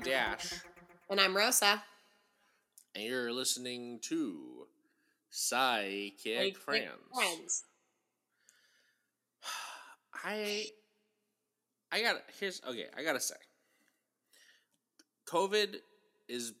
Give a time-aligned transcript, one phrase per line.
[0.00, 0.54] I'm Dash,
[1.10, 1.82] And I'm Rosa.
[2.94, 4.66] and you're listening to
[5.28, 6.88] Psychic Friends.
[7.14, 7.64] Friends.
[10.24, 10.64] I,
[11.92, 12.86] I got here's okay.
[12.96, 13.34] I gotta say,
[15.28, 15.76] COVID
[16.28, 16.54] is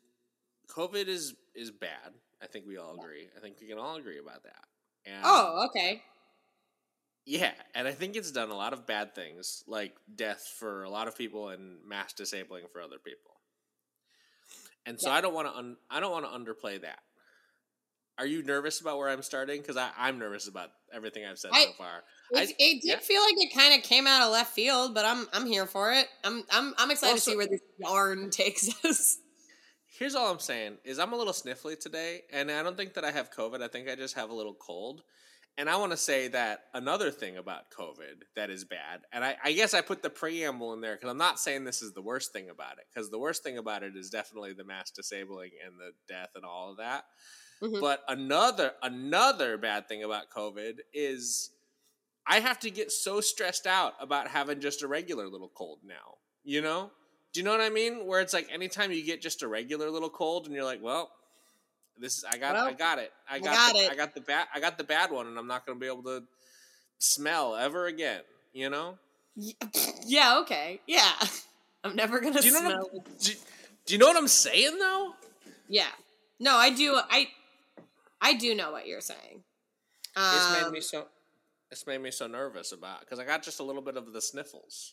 [0.68, 2.12] COVID is is bad.
[2.42, 3.28] I think we all agree.
[3.34, 4.64] I think we can all agree about that.
[5.06, 6.02] And Oh, okay.
[7.26, 10.90] Yeah, and I think it's done a lot of bad things, like death for a
[10.90, 13.32] lot of people and mass disabling for other people.
[14.86, 15.16] And so Yeah.
[15.16, 17.00] I don't want to un- I don't want to underplay that.
[18.18, 19.60] Are you nervous about where I'm starting?
[19.62, 22.02] Because I'm nervous about everything I've said I- so far.
[22.32, 22.98] It, I- it did yeah.
[22.98, 25.92] feel like it kind of came out of left field, but I'm I'm here for
[25.92, 26.08] it.
[26.24, 29.18] I'm I'm I'm excited to see where this yarn takes us.
[29.86, 33.04] Here's all I'm saying is I'm a little sniffly today, and I don't think that
[33.04, 33.62] I have COVID.
[33.62, 35.02] I think I just have a little cold.
[35.60, 39.36] And I want to say that another thing about COVID that is bad, and I,
[39.44, 42.00] I guess I put the preamble in there because I'm not saying this is the
[42.00, 45.50] worst thing about it, because the worst thing about it is definitely the mass disabling
[45.62, 47.04] and the death and all of that.
[47.60, 47.78] Mhm.
[47.78, 51.50] But another another bad thing about COVID is
[52.26, 56.16] I have to get so stressed out about having just a regular little cold now.
[56.42, 56.90] You know?
[57.34, 58.06] Do you know what I mean?
[58.06, 61.12] Where it's like anytime you get just a regular little cold and you're like, well,
[61.98, 63.12] this is I got I got it.
[63.28, 63.90] I got, got the, it.
[63.90, 65.86] I got the bad I got the bad one and I'm not going to be
[65.86, 66.22] able to
[66.98, 68.98] smell ever again, you know?
[70.06, 70.38] Yeah.
[70.40, 70.80] Okay.
[70.86, 71.12] Yeah.
[71.84, 72.88] I'm never gonna Do you know smell.
[72.92, 73.32] what I'm, do,
[73.86, 75.14] do you know what I'm saying though?
[75.68, 75.88] Yeah.
[76.38, 76.94] No, I do.
[76.96, 77.28] I
[78.20, 79.42] I do know what you're saying.
[80.16, 81.06] It's made Um, me so
[81.70, 84.20] it's made me so nervous about cuz I got just a little bit of the
[84.20, 84.92] sniffles.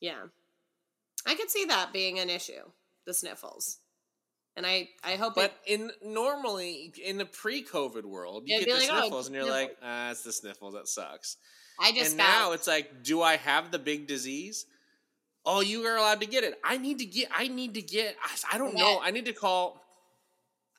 [0.00, 0.24] Yeah.
[1.26, 2.70] I could see that being an issue,
[3.06, 3.78] the sniffles.
[4.56, 8.74] And I, I hope But it, in normally in the pre-COVID world, you get the
[8.74, 9.68] like, oh, sniffles, and you're sniffles.
[9.68, 10.74] like, ah, it's the sniffles.
[10.74, 11.36] That sucks.
[11.80, 14.66] I just and got, now it's like, do I have the big disease?
[15.44, 16.58] Oh, you are allowed to get it.
[16.64, 17.28] I need to get.
[17.36, 18.16] I need to get.
[18.22, 19.00] I, I don't know.
[19.02, 19.80] I need to call.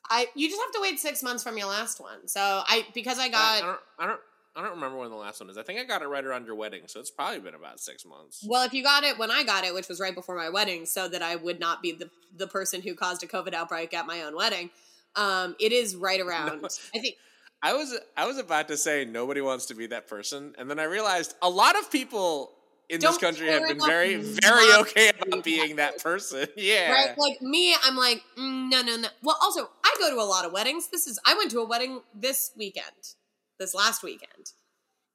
[0.08, 2.26] I, you just have to wait six months from your last one.
[2.28, 3.80] So I, because I I, got, I don't.
[3.98, 4.20] I don't.
[4.56, 5.58] I don't remember when the last one is.
[5.58, 8.04] I think I got it right around your wedding, so it's probably been about six
[8.06, 8.44] months.
[8.46, 10.86] well, if you got it when I got it, which was right before my wedding,
[10.86, 14.06] so that I would not be the, the person who caused a COVID outbreak at
[14.06, 14.70] my own wedding,
[15.14, 17.16] um, it is right around, I think,
[17.62, 17.98] I was.
[18.16, 21.34] I was about to say nobody wants to be that person, and then I realized
[21.42, 22.52] a lot of people
[22.88, 26.46] in this Don't country have been very, very okay about being that that person.
[26.56, 26.92] Yeah.
[26.92, 27.18] Right?
[27.18, 29.08] Like me, I'm like, mm, no, no, no.
[29.22, 30.88] Well, also, I go to a lot of weddings.
[30.88, 33.14] This is, I went to a wedding this weekend,
[33.58, 34.52] this last weekend.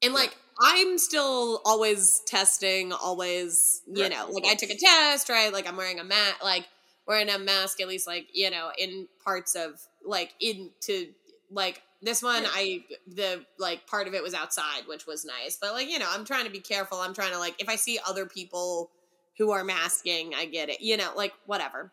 [0.04, 5.54] And like, I'm still always testing, always, you know, like I took a test, right?
[5.54, 6.68] Like I'm wearing a mat, like
[7.08, 11.08] wearing a mask, at least like, you know, in parts of, like, into,
[11.52, 12.50] like, this one, Yeah.
[12.54, 15.58] I, the, like, part of it was outside, which was nice.
[15.62, 17.00] But like, you know, I'm trying to be careful.
[17.00, 18.90] I'm trying to, like, if I see other people
[19.38, 21.92] who are masking, I get it, you know, like, whatever.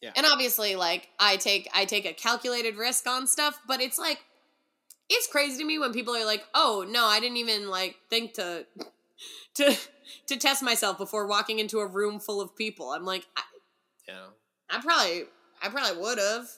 [0.00, 0.12] Yeah.
[0.14, 4.20] And obviously, like I take I take a calculated risk on stuff, but it's like
[5.10, 8.34] it's crazy to me when people are like, "Oh no, I didn't even like think
[8.34, 8.66] to
[9.56, 9.76] to
[10.28, 13.42] to test myself before walking into a room full of people." I'm like, I,
[14.08, 14.30] Yeah.
[14.70, 15.24] I probably
[15.62, 16.48] I probably would have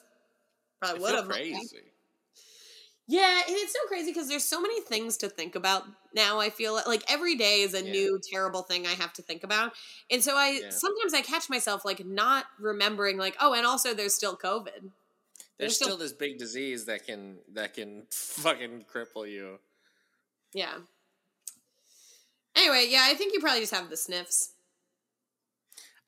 [0.79, 1.27] probably would have.
[1.27, 1.93] crazy.
[3.07, 6.39] Yeah, and it's so crazy because there's so many things to think about now.
[6.39, 7.81] I feel like, like every day is a Yeah.
[7.81, 9.73] new terrible thing I have to think about,
[10.09, 10.69] and so I Yeah.
[10.69, 14.91] sometimes I catch myself like not remembering, like, oh, and also there's still COVID.
[15.61, 19.59] There's There's still- still this big disease that can that can fucking cripple you.
[20.53, 20.79] Yeah.
[22.55, 24.53] Anyway, yeah, I think you probably just have the sniffs.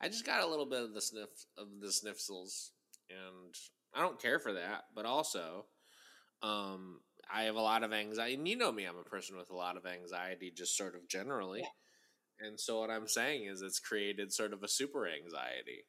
[0.00, 2.72] I just got a little bit of the sniff of the sniffles,
[3.08, 3.54] and
[3.94, 4.86] I don't care for that.
[4.92, 5.66] But also,
[6.42, 7.00] um,
[7.32, 9.56] I have a lot of anxiety, and you know me, I'm a person with a
[9.56, 11.62] lot of anxiety, just sort of generally.
[12.40, 15.84] And so, what I'm saying is, it's created sort of a super anxiety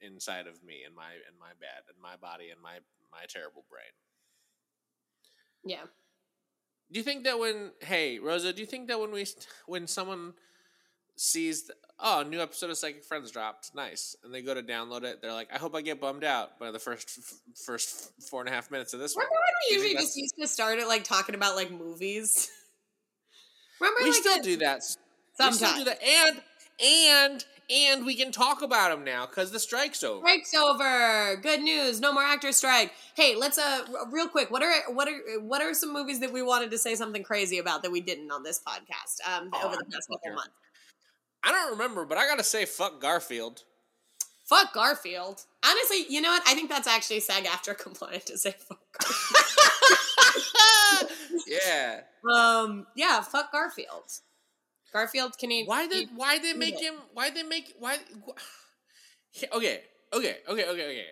[0.00, 2.78] inside of me, in my in my bed, in my body, in my
[3.12, 3.92] my terrible brain.
[5.64, 5.84] Yeah.
[6.90, 9.26] Do you think that when hey Rosa, do you think that when we
[9.66, 10.34] when someone
[11.16, 14.62] sees the, oh a new episode of Psychic Friends dropped, nice, and they go to
[14.62, 18.12] download it, they're like, I hope I get bummed out by the first f- first
[18.30, 19.24] four and a half minutes of this one.
[19.26, 22.48] Remember when we usually just used to start it like talking about like movies?
[23.80, 24.82] Remember We like still that- do that.
[24.82, 25.60] Sometimes.
[25.60, 26.42] We still do that, and
[26.84, 30.26] and and we can talk about them now because the strike's over.
[30.26, 31.36] Strike's over.
[31.42, 32.00] Good news.
[32.00, 32.92] No more actor strike.
[33.14, 34.50] Hey, let's uh real quick.
[34.50, 37.58] What are what are what are some movies that we wanted to say something crazy
[37.58, 40.50] about that we didn't on this podcast um Oh, over the past couple months?
[41.44, 43.62] I don't remember, but I gotta say, fuck Garfield.
[44.48, 45.44] Fuck Garfield.
[45.64, 46.42] Honestly, you know what?
[46.48, 51.12] I think that's actually SAG-AFTRA compliant to say fuck Garfield.
[51.46, 52.00] yeah.
[52.34, 54.10] um, yeah, fuck Garfield.
[54.92, 55.66] Garfield, can you?
[55.66, 56.94] Why did why they make him?
[57.12, 57.98] Why they make why?
[58.26, 59.82] wh- Okay,
[60.12, 61.06] okay, okay, okay, okay.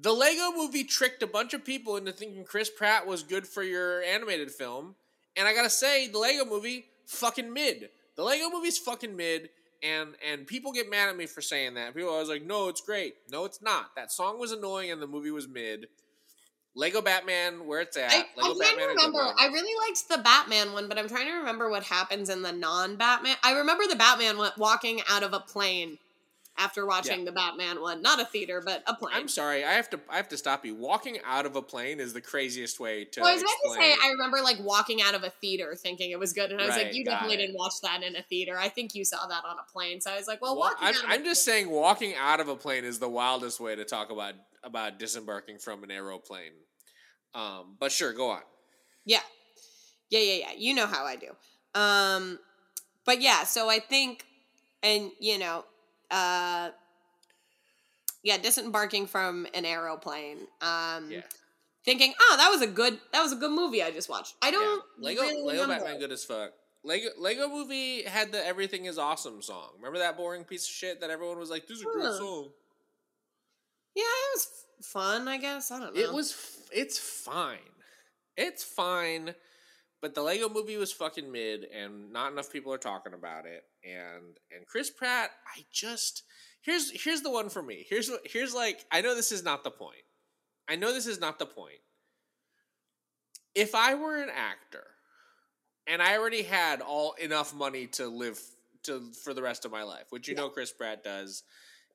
[0.00, 3.64] The Lego movie tricked a bunch of people into thinking Chris Pratt was good for
[3.64, 4.94] your animated film.
[5.36, 7.90] And I gotta say, the Lego movie, fucking mid.
[8.16, 9.50] The Lego movie's fucking mid,
[9.82, 11.94] and and people get mad at me for saying that.
[11.94, 13.14] People are always like, no, it's great.
[13.30, 13.94] No, it's not.
[13.96, 15.88] That song was annoying and the movie was mid.
[16.74, 18.12] Lego Batman, where it's at.
[18.12, 19.34] I, Lego I'm trying to Batman, a remember.
[19.38, 22.52] I really liked the Batman one, but I'm trying to remember what happens in the
[22.52, 23.36] non-Batman.
[23.42, 25.98] I remember the Batman walking out of a plane
[26.58, 29.14] after watching the Batman one, not a theater, but a plane.
[29.14, 30.74] I'm sorry, I have to I have to stop you.
[30.74, 33.70] Walking out of a plane is the craziest way to well, I was about to
[33.80, 36.66] say, I remember like walking out of a theater thinking it was good, and I
[36.66, 37.46] was Right, like, "You definitely it.
[37.46, 38.58] didn't watch that in a theater.
[38.58, 40.88] I think you saw that on a plane." So I was like, "Well, Wa- walking
[40.88, 43.76] I'm, out of I'm just saying walking out of a plane is the wildest way
[43.76, 46.52] to talk about about disembarking from an aeroplane.
[47.34, 48.42] Um, but sure, go on.
[49.04, 49.20] Yeah.
[50.10, 50.52] Yeah, yeah, yeah.
[50.56, 51.28] You know how I do.
[51.74, 52.38] Um
[53.04, 54.24] but yeah, so I think
[54.82, 55.64] and you know,
[56.10, 56.70] uh
[58.22, 60.38] yeah, disembarking from an aeroplane.
[60.60, 61.22] Um Yeah.
[61.84, 64.50] thinking, "Oh, that was a good that was a good movie I just watched." I
[64.50, 65.06] don't Yeah.
[65.08, 65.84] Lego really Lego remember.
[65.84, 66.52] Batman good as fuck.
[66.82, 69.72] Lego Lego movie had the Everything is Awesome song.
[69.76, 72.52] Remember that boring piece of shit that everyone was like, "This is a great song."
[73.98, 74.48] Yeah, it was
[74.82, 75.70] fun, I guess.
[75.72, 76.00] I don't know.
[76.00, 76.30] It was.
[76.32, 77.58] f- It's fine.
[78.36, 79.34] It's fine.
[80.00, 83.64] But the Lego movie was fucking mid, and not enough people are talking about it.
[83.84, 86.22] And and Chris Pratt, I just
[86.60, 87.84] here's here's the one for me.
[87.88, 90.04] Here's what here's like I know this is not the point.
[90.68, 91.80] I know this is not the point.
[93.56, 94.84] If I were an actor,
[95.88, 98.38] and I already had all enough money to live
[98.84, 100.42] to for the rest of my life, which you Yeah.
[100.42, 101.42] know Chris Pratt does.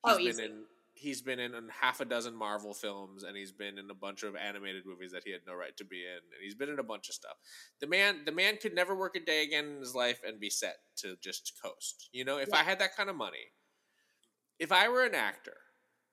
[0.04, 0.44] Oh, He's easy.
[0.46, 4.24] in he's been in half a dozen Marvel films and he's been in a bunch
[4.24, 6.80] of animated movies that he had no right to be in and he's been in
[6.80, 7.36] a bunch of stuff.
[7.82, 10.50] The man the man could never work a day again in his life and be
[10.50, 12.10] set to just coast.
[12.14, 13.52] You know, if I had that kind of money,
[14.60, 15.58] if I were an actor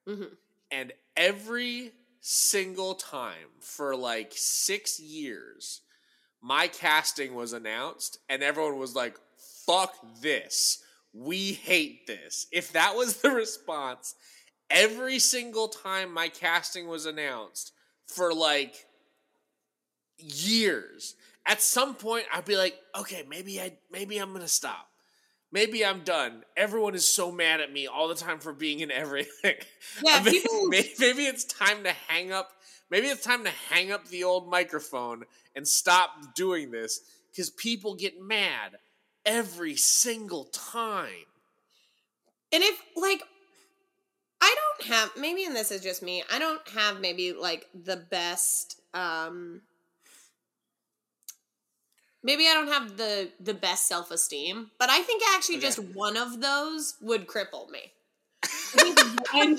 [0.09, 0.37] Mhm.
[0.71, 5.83] and every single time for like 6 years
[6.43, 9.19] my casting was announced and everyone was like
[9.67, 10.83] fuck this.
[11.13, 12.47] We hate this.
[12.51, 14.15] If that was the response
[14.71, 17.73] every single time my casting was announced
[18.07, 18.87] for like
[20.19, 21.15] years
[21.47, 24.87] at some point i'd be like okay maybe i maybe i'm gonna stop.
[25.53, 26.45] Maybe i'm done.
[26.57, 29.57] Everyone is so mad at me all the time for being in everything.
[30.05, 32.53] Yeah, maybe, people- maybe it's time to hang up
[32.91, 35.25] maybe it's time to hang up the old microphone
[35.57, 37.01] and stop doing this
[37.31, 38.77] because people get mad
[39.25, 41.27] every single time.
[42.53, 43.23] And if like
[44.41, 47.97] I don't have maybe and this is just me, I don't have maybe like the
[47.97, 49.63] best um
[52.23, 55.67] maybe I don't have the the best self-esteem, but I think actually Okay.
[55.67, 57.93] just one of those would cripple me.
[59.33, 59.59] One,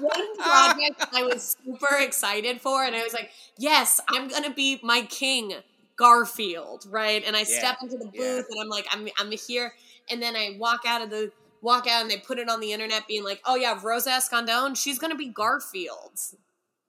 [0.00, 4.80] one project I was super excited for, and I was like, "Yes, I'm gonna be
[4.82, 5.54] my king,
[5.96, 7.22] Garfield." Right?
[7.26, 8.42] And I step into the booth, yeah.
[8.50, 9.74] and I'm like, "I'm I'm here,"
[10.10, 11.30] and then I walk out of the
[11.62, 14.76] walk out, and they put it on the internet, being like, "Oh yeah, Rosa Escondón,
[14.76, 16.18] she's gonna be Garfield."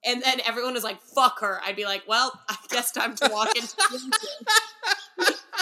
[0.04, 3.28] And then everyone was like, "Fuck her." I'd be like, "Well, I guess time to
[3.30, 3.76] walk into."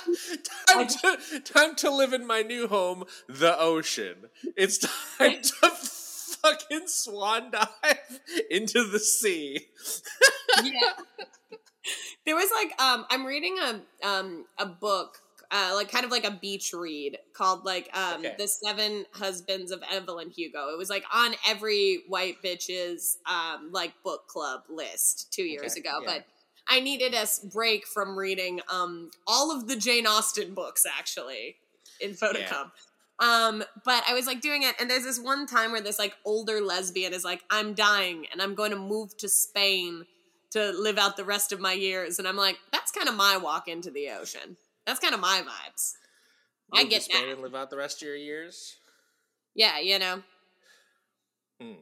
[0.68, 4.26] time to time to live in my new home, the ocean.
[4.56, 9.68] It's time to fucking swan dive into the sea.
[10.62, 10.92] yeah.
[12.24, 15.18] There was like um I'm reading a um a book
[15.50, 18.34] uh like kind of like a beach read called like um Okay.
[18.38, 20.68] The Seven Husbands of Evelyn Hugo.
[20.70, 25.80] It was like on every white bitch's um like book club list 2 years Okay,
[25.80, 26.06] ago, yeah.
[26.14, 26.24] but
[26.68, 31.56] I needed a s- break from reading um all of the Jane Austen books actually
[32.00, 32.70] in Photocom.
[33.18, 36.14] Um, but I was like doing it, and there's this one time where this like
[36.24, 40.06] older lesbian is like, I'm dying and I'm going to move to Spain
[40.52, 42.18] to live out the rest of my years.
[42.18, 44.56] And I'm like, that's kind of my walk into the ocean.
[44.90, 45.92] That's kind of my vibes.
[46.72, 47.32] I get Spain that.
[47.34, 48.74] and live out the rest of your years.
[49.54, 50.20] Yeah, you know.
[51.60, 51.74] Hmm.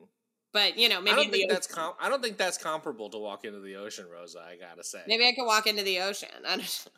[0.52, 3.16] But you know, I maybe don't think that's com- I don't think that's comparable to
[3.16, 4.40] walk into the ocean, Rosa.
[4.40, 6.28] I gotta say, maybe I could walk into the ocean.
[6.46, 6.92] I don't know.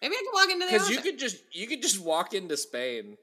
[0.00, 2.56] Maybe I could walk into the because you could just you could just walk into
[2.56, 3.18] Spain.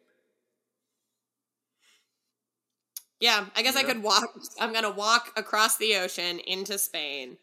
[3.20, 4.30] yeah, I guess I could walk.
[4.60, 7.38] I'm gonna walk across the ocean into Spain.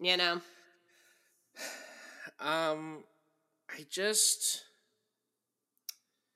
[0.00, 0.40] You know.
[2.38, 3.02] Um,
[3.76, 4.64] I just.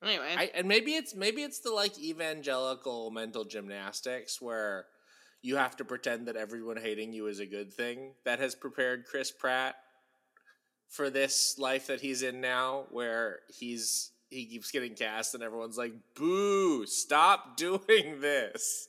[0.02, 0.34] Anyway.
[0.36, 4.86] I, and maybe it's maybe it's the like evangelical mental gymnastics where
[5.42, 9.06] you have to pretend that everyone hating you is a good thing that has prepared
[9.06, 9.76] Chris Pratt
[10.88, 15.78] for this life that he's in now where he's he keeps getting cast, and everyone's
[15.78, 16.86] like, "Boo!
[16.86, 18.88] Stop doing this."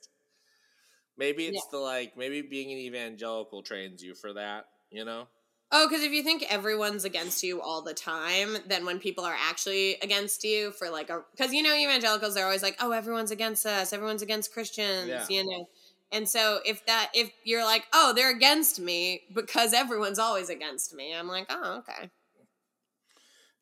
[1.18, 5.28] Maybe it's the like maybe being an evangelical trains you for that, you know?
[5.74, 9.36] Oh, because if you think everyone's against you all the time, then when people are
[9.40, 13.32] actually against you for like a because you know evangelicals are always like, oh, everyone's
[13.32, 15.26] against us, everyone's against Christians, Yeah.
[15.30, 15.70] you know.
[16.12, 20.94] And so if that if you're like, oh, they're against me because everyone's always against
[20.94, 22.10] me, I'm like, oh, okay.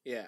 [0.04, 0.28] Yeah.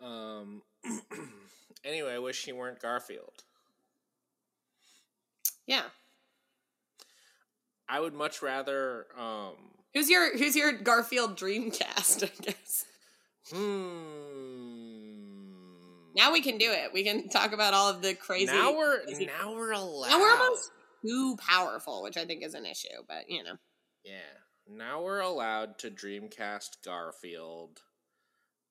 [0.00, 0.62] Um.
[1.84, 3.44] anyway, I wish he weren't Garfield.
[5.66, 5.84] Yeah.
[7.92, 9.06] I would much rather.
[9.18, 9.52] Um.
[9.92, 12.86] Who's your who's your Garfield Dreamcast, I guess.
[13.50, 13.64] Hmm.
[16.14, 16.92] Now we can do it.
[16.94, 20.08] We can talk about all of the crazy Now we're crazy- now we're allowed.
[20.10, 20.70] Now we're almost
[21.04, 23.56] too powerful, which I think is an issue, but you know.
[24.04, 24.38] Yeah.
[24.66, 27.82] Now we're allowed to Dreamcast Garfield.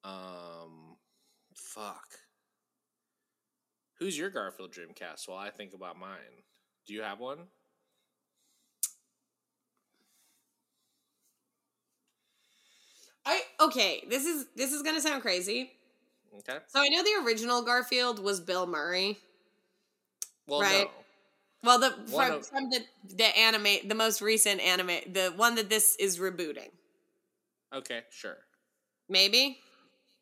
[0.03, 0.97] Um.
[1.55, 2.07] Fuck.
[3.99, 5.27] Who's your Garfield Dreamcast?
[5.27, 6.41] While I think about mine,
[6.87, 7.39] do you have one?
[13.25, 15.71] I okay, this is this is gonna sound crazy.
[16.39, 16.57] Okay.
[16.67, 19.17] So I know the original Garfield was Bill Murray.
[20.47, 20.85] Well, Right.
[20.85, 20.91] no.
[21.63, 25.69] Well, the from, of- from the the anime, the most recent anime, the one that
[25.69, 26.71] this is rebooting.
[27.73, 28.37] Okay, sure.
[29.07, 29.59] Maybe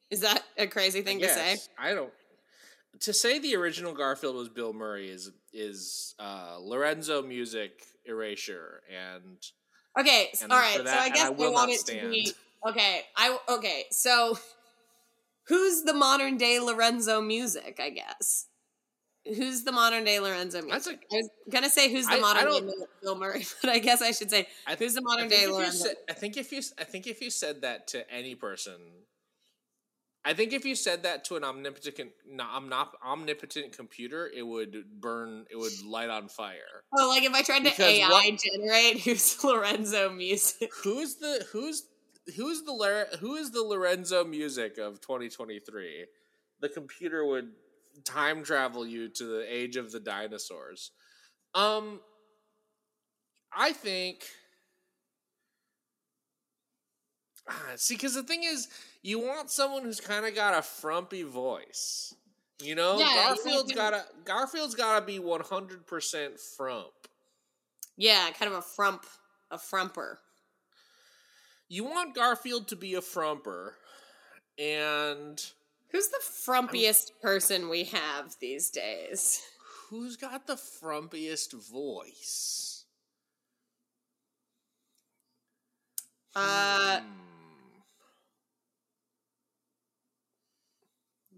[0.09, 1.57] is that a crazy thing to say?
[1.77, 2.11] I don't.
[3.01, 9.37] To say the original Garfield was Bill Murray is is uh, Lorenzo Music erasure, and
[9.97, 10.75] Okay, And all right.
[10.77, 12.35] So I guess I I, want it to be stand.
[12.67, 13.01] Okay.
[13.15, 13.85] I okay.
[13.91, 14.37] So
[15.47, 17.79] who's the modern day Lorenzo Music?
[17.81, 18.47] I guess
[19.25, 20.71] who's the modern day Lorenzo Music?
[20.71, 22.73] That's a- I was gonna say who's the I- I modern day
[23.03, 25.87] Bill Murray, but I guess I should say I, who's the modern day Lorenzo.
[25.87, 28.77] said- I think if you I think if you said that to any person,
[30.25, 32.11] I think if you said that to an omnipotent
[33.03, 35.45] omnipotent computer, it would burn.
[35.49, 36.83] It would light on fire.
[36.97, 40.71] Oh, like if I tried to Because AI what- generate who's Lorenzo Music?
[40.83, 41.83] Who's the who's
[42.35, 46.05] who's the Lar- who is the Lorenzo music of 2023?
[46.59, 47.51] The computer would
[48.05, 50.91] time travel you to the age of the dinosaurs.
[51.53, 52.01] Um
[53.51, 54.25] I think
[57.47, 58.67] Ah, see cuz the thing is
[59.01, 62.13] you want someone who's kind of got a frumpy voice.
[62.61, 66.91] You know, Yeah, Garfield's got to Garfield's got to be 100% frump.
[67.95, 69.05] Yeah, kind of a frump,
[69.49, 70.19] a frumper.
[71.69, 73.73] You want Garfield to be a frumper
[74.57, 75.41] and
[75.91, 79.41] Who's the frumpiest person we have these days?
[79.89, 82.85] Who's got the frumpiest voice?
[86.35, 87.05] Uh, Hmm.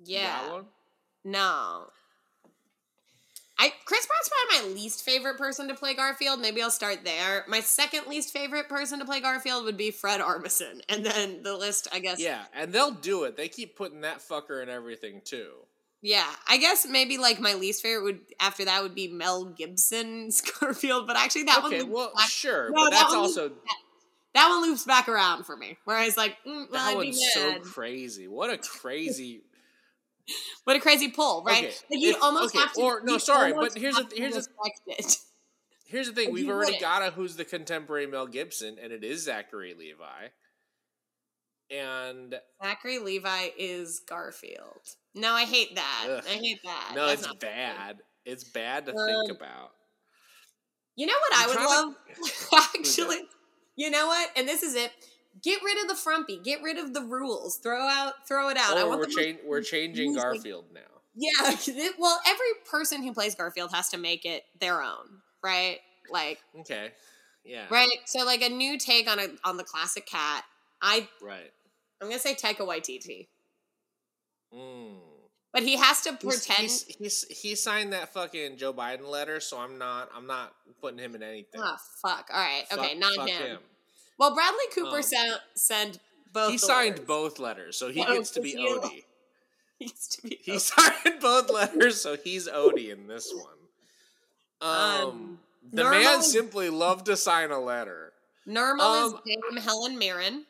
[0.03, 0.61] Yeah,
[1.23, 1.91] no.
[3.61, 6.39] I Chris Pratt's probably my least favorite person to play Garfield.
[6.39, 7.45] Maybe I'll start there.
[7.47, 11.55] My second least favorite person to play Garfield would be Fred Armisen, and then the
[11.55, 12.19] list, I guess.
[12.19, 13.37] Yeah, and they'll do it.
[13.37, 15.51] They keep putting that fucker in everything too.
[16.01, 20.41] Yeah, I guess maybe like my least favorite would after that would be Mel Gibson's
[20.59, 23.51] Garfield, but actually that okay, one well, back, sure, No, but that that's also
[24.33, 25.77] that one loops back around for me.
[25.85, 28.27] Where I was like, mm, well, that I'd one's so crazy.
[28.27, 29.43] What a crazy.
[30.65, 31.65] What a crazy pull, right?
[31.65, 32.81] Okay, Like you'd if- almost okay, have to.
[32.81, 34.47] or- no, sorry, but here's to here's it.
[35.85, 36.81] Here's the thing: we've already wouldn't.
[36.81, 40.27] got a who's the contemporary Mel Gibson, and it is Zachary Levi.
[41.69, 44.81] And Zachary Levi is Garfield.
[45.15, 46.07] No, I hate that.
[46.09, 46.23] Ugh.
[46.27, 46.91] I hate that.
[46.95, 47.39] no, That's it's good.
[47.39, 47.97] bad.
[48.25, 49.71] It's bad to Um, think about.
[50.97, 51.93] You know what I I'm would love?
[52.49, 53.21] to- Actually,
[53.77, 54.29] you know what?
[54.35, 54.91] And this is it.
[55.43, 56.37] Get rid of the frumpy.
[56.37, 57.57] Get rid of the rules.
[57.57, 58.27] Throw out.
[58.27, 58.77] Throw it out.
[58.77, 60.21] I want we're, most we're changing music.
[60.23, 60.81] Garfield now.
[61.15, 61.55] Yeah.
[61.99, 65.79] Well, every person who plays Garfield has to make it their own, right?
[66.11, 66.91] Like, Okay.
[67.43, 67.65] Yeah.
[67.71, 67.89] right.
[68.05, 70.43] So, like a new take on a on the classic cat.
[70.81, 71.51] I Right.
[72.01, 73.27] I'm gonna say Taika Waititi,
[74.53, 74.97] Mm.
[75.53, 76.59] but he has to pretend.
[76.59, 80.99] he's, he's, he signed that fucking Joe Biden letter, so I'm not I'm not putting
[80.99, 81.61] him in anything.
[81.63, 82.29] Oh fuck!
[82.33, 83.59] All right, okay, Fuck- not fuck him.
[84.17, 85.99] Well, Bradley Cooper Um, sent sent
[86.33, 86.51] both.
[86.51, 87.05] He signed letters.
[87.07, 89.03] both letters, so he Oh, gets to be Odie.
[89.79, 90.39] He used to be.
[90.41, 93.47] He signed both letters, so he's Odie in this one.
[94.61, 95.39] Um, Um,
[95.73, 98.13] the man simply loved to sign a letter.
[98.47, 100.45] Nermal Um, is Dame Helen Mirren.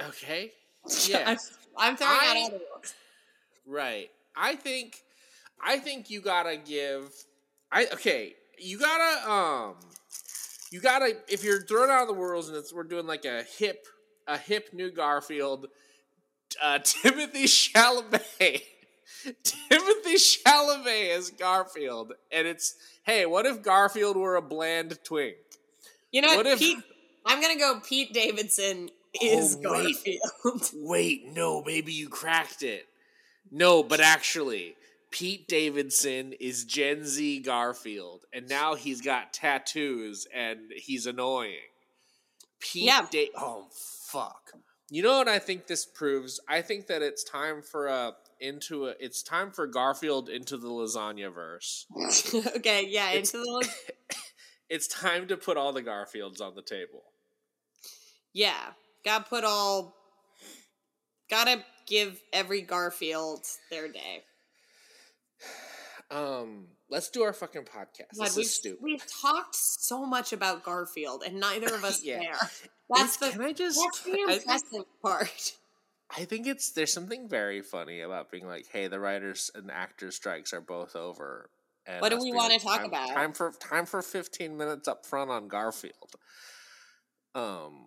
[0.00, 0.52] Okay.
[1.06, 1.52] Yes.
[1.76, 2.94] I'm throwing out I- all the rules.
[3.66, 4.10] Right.
[4.36, 5.00] I think
[5.60, 7.12] I think you gotta give
[7.70, 9.76] I okay, you gotta um
[10.72, 13.42] you gotta if you're thrown out of the rules and it's we're doing like a
[13.58, 13.86] hip
[14.26, 15.66] a hip new Garfield,
[16.62, 18.62] uh, Timothy Chalamet.
[19.44, 22.74] Timothy Chalamet as Garfield, and it's
[23.04, 25.36] hey, what if Garfield were a bland twink?
[26.10, 26.46] You know what?
[26.46, 26.78] If- Pete,
[27.24, 27.80] I'm gonna go.
[27.86, 30.18] Pete Davidson is Oh, wait.
[30.42, 30.70] Garfield.
[30.74, 32.86] Wait, no, maybe you cracked it.
[33.50, 34.74] No, but actually,
[35.12, 41.60] Pete Davidson is Gen Z Garfield, and now he's got tattoos and he's annoying.
[42.58, 43.06] Pete Yeah.
[43.10, 44.50] Da- oh fuck.
[44.90, 46.40] You know what I think this proves?
[46.48, 50.68] I think that it's time for a into a it's time for Garfield into the
[50.68, 51.86] lasagna verse.
[52.56, 53.68] okay, yeah, It's- into the
[54.68, 57.02] It's time to put all the Garfields on the table.
[58.32, 58.72] yeah.
[59.04, 59.94] Got to put all.
[61.28, 64.22] Gotta give every Garfield their day.
[66.10, 68.16] Um, let's do our fucking podcast.
[68.18, 68.78] God, this we've, is stupid.
[68.82, 72.20] we've talked so much about Garfield, and neither of us Yeah.
[72.20, 72.50] care.
[72.94, 73.78] That's the Can I just?
[73.82, 75.52] that's the I think, impressive part.
[76.14, 80.14] I think it's there's something very funny about being like, hey, the writers and actors
[80.16, 81.48] strikes are both over.
[81.86, 83.08] And What do we wanna like, talk time- about?
[83.08, 86.12] Time for time for fifteen minutes up front on Garfield.
[87.34, 87.86] Um,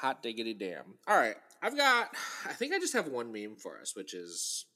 [0.00, 0.98] hot diggity damn.
[1.08, 2.10] All right, I've got.
[2.44, 4.66] I think I just have one meme for us, which is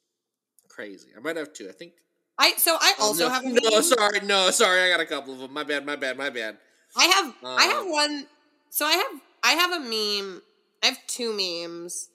[0.75, 1.09] crazy.
[1.16, 1.69] I might have two.
[1.69, 1.93] I think.
[2.38, 3.81] I so I Oh, also no, have no.
[3.81, 4.83] Sorry, no, sorry.
[4.83, 5.52] I got a couple of them.
[5.52, 5.87] My bad.
[5.87, 6.16] My bad.
[6.19, 6.59] My bad.
[6.97, 8.26] I have I have Um, one.
[8.71, 10.43] So I have I have a meme.
[10.83, 12.11] I have two memes.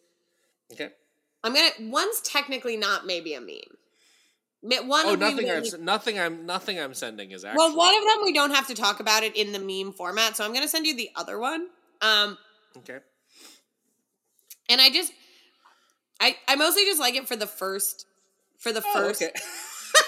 [0.73, 0.89] Okay.
[1.43, 1.69] I'm gonna.
[1.79, 4.87] One's technically not maybe a meme.
[4.89, 5.49] One Oh, nothing.
[5.49, 6.19] I'm nothing.
[6.19, 6.79] I'm nothing.
[6.79, 7.57] I'm sending is actually.
[7.57, 10.35] well, one of them we don't have to talk about it in the meme format,
[10.35, 11.67] so I'm gonna send you the other one.
[12.01, 12.37] Um,
[12.77, 12.99] Okay.
[14.69, 15.13] and I just,
[16.19, 18.05] I I mostly just like it for the first,
[18.59, 19.21] for the Oh, first.
[19.23, 19.33] okay.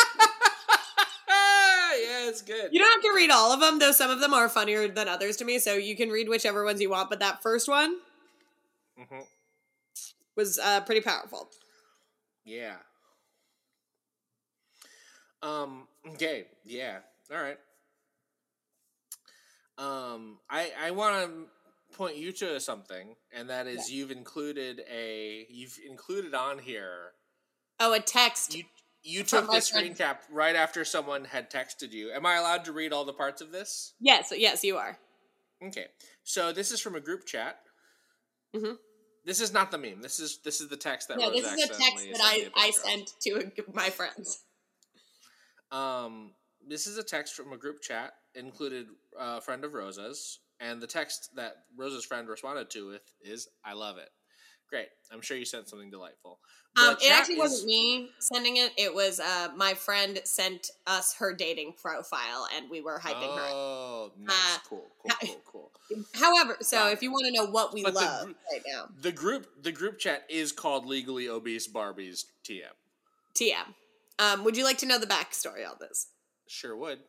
[1.28, 2.70] yeah, it's good.
[2.74, 3.92] you don't have to read all of them, though.
[3.92, 6.82] Some of them are funnier than others to me, so you can read whichever ones
[6.82, 7.10] you want.
[7.10, 7.98] But that first one
[9.00, 9.26] Mhm.
[10.36, 11.50] was uh, pretty powerful.
[12.44, 12.78] Yeah.
[15.42, 15.88] Um.
[16.14, 16.46] Okay.
[16.64, 17.00] Yeah.
[17.32, 17.60] All right.
[19.78, 20.40] Um.
[20.50, 21.48] I I want to
[21.98, 27.14] point you to something, and that is you've included a you've included on here.
[27.80, 28.56] Oh, a text.
[28.56, 28.64] You
[29.04, 32.12] you took this screen cap right after someone had texted you.
[32.12, 33.94] Am I allowed to read all the parts of this?
[34.00, 34.98] yes, yes, you are.
[35.64, 35.86] Okay.
[36.24, 37.60] So this is from a group chat.
[38.56, 38.78] Mhm.
[39.26, 40.02] This is not the meme.
[40.02, 42.50] This is this is the text that No, Rose this is a text that I
[42.56, 43.30] I sent to
[43.68, 44.44] a- my friends.
[45.72, 46.34] Um,
[46.68, 48.88] this is a text from a group chat included
[49.20, 53.48] uh, a friend of Rosa's, and the text that Rosa's friend responded to with is
[53.64, 54.10] "I love it."
[54.70, 54.88] Great.
[55.12, 56.40] I'm sure you sent something delightful.
[56.78, 58.72] Um, it actually is- wasn't me sending it.
[58.78, 63.48] It was uh, my friend sent us her dating profile, and we were hyping her.
[63.50, 64.36] Oh, nice.
[64.36, 66.06] Uh, cool, cool, cool, cool.
[66.14, 68.90] However, so if you want to know what we But the love group- right now,
[69.02, 72.64] The group, the group chat is called "Legally Obese Barbies TM."
[73.36, 73.74] TM.
[74.18, 76.08] Um, would you like to know the backstory on this?
[76.48, 77.00] Sure would.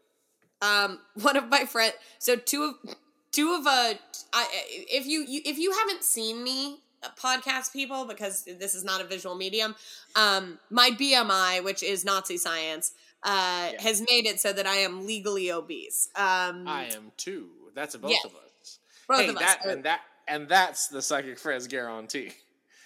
[0.62, 2.95] Um, one of my friend, so two of
[3.33, 3.95] two of uh,
[4.33, 4.47] I,
[4.90, 6.77] if you, you if you haven't seen me uh,
[7.18, 9.74] podcast people because this is not a visual medium,
[10.14, 13.82] um, my BMI, which is Nazi science, uh, Yeah.
[13.82, 16.09] has made it so that I am legally obese.
[16.14, 17.50] Um, I am too.
[17.74, 18.24] That's both Yes.
[18.24, 18.78] of us.
[19.09, 19.42] both hey, of us.
[19.42, 22.32] that are- and that and that's the psychic friends guarantee.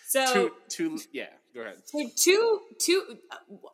[0.07, 1.29] so two, two, yeah.
[1.55, 1.79] Go ahead.
[1.85, 3.19] So two, two.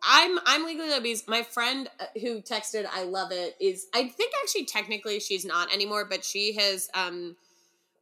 [0.03, 1.27] I'm I'm legally obese.
[1.29, 3.55] My friend uh, who texted, I love it.
[3.61, 7.37] Is I think actually technically she's not anymore, but she has um,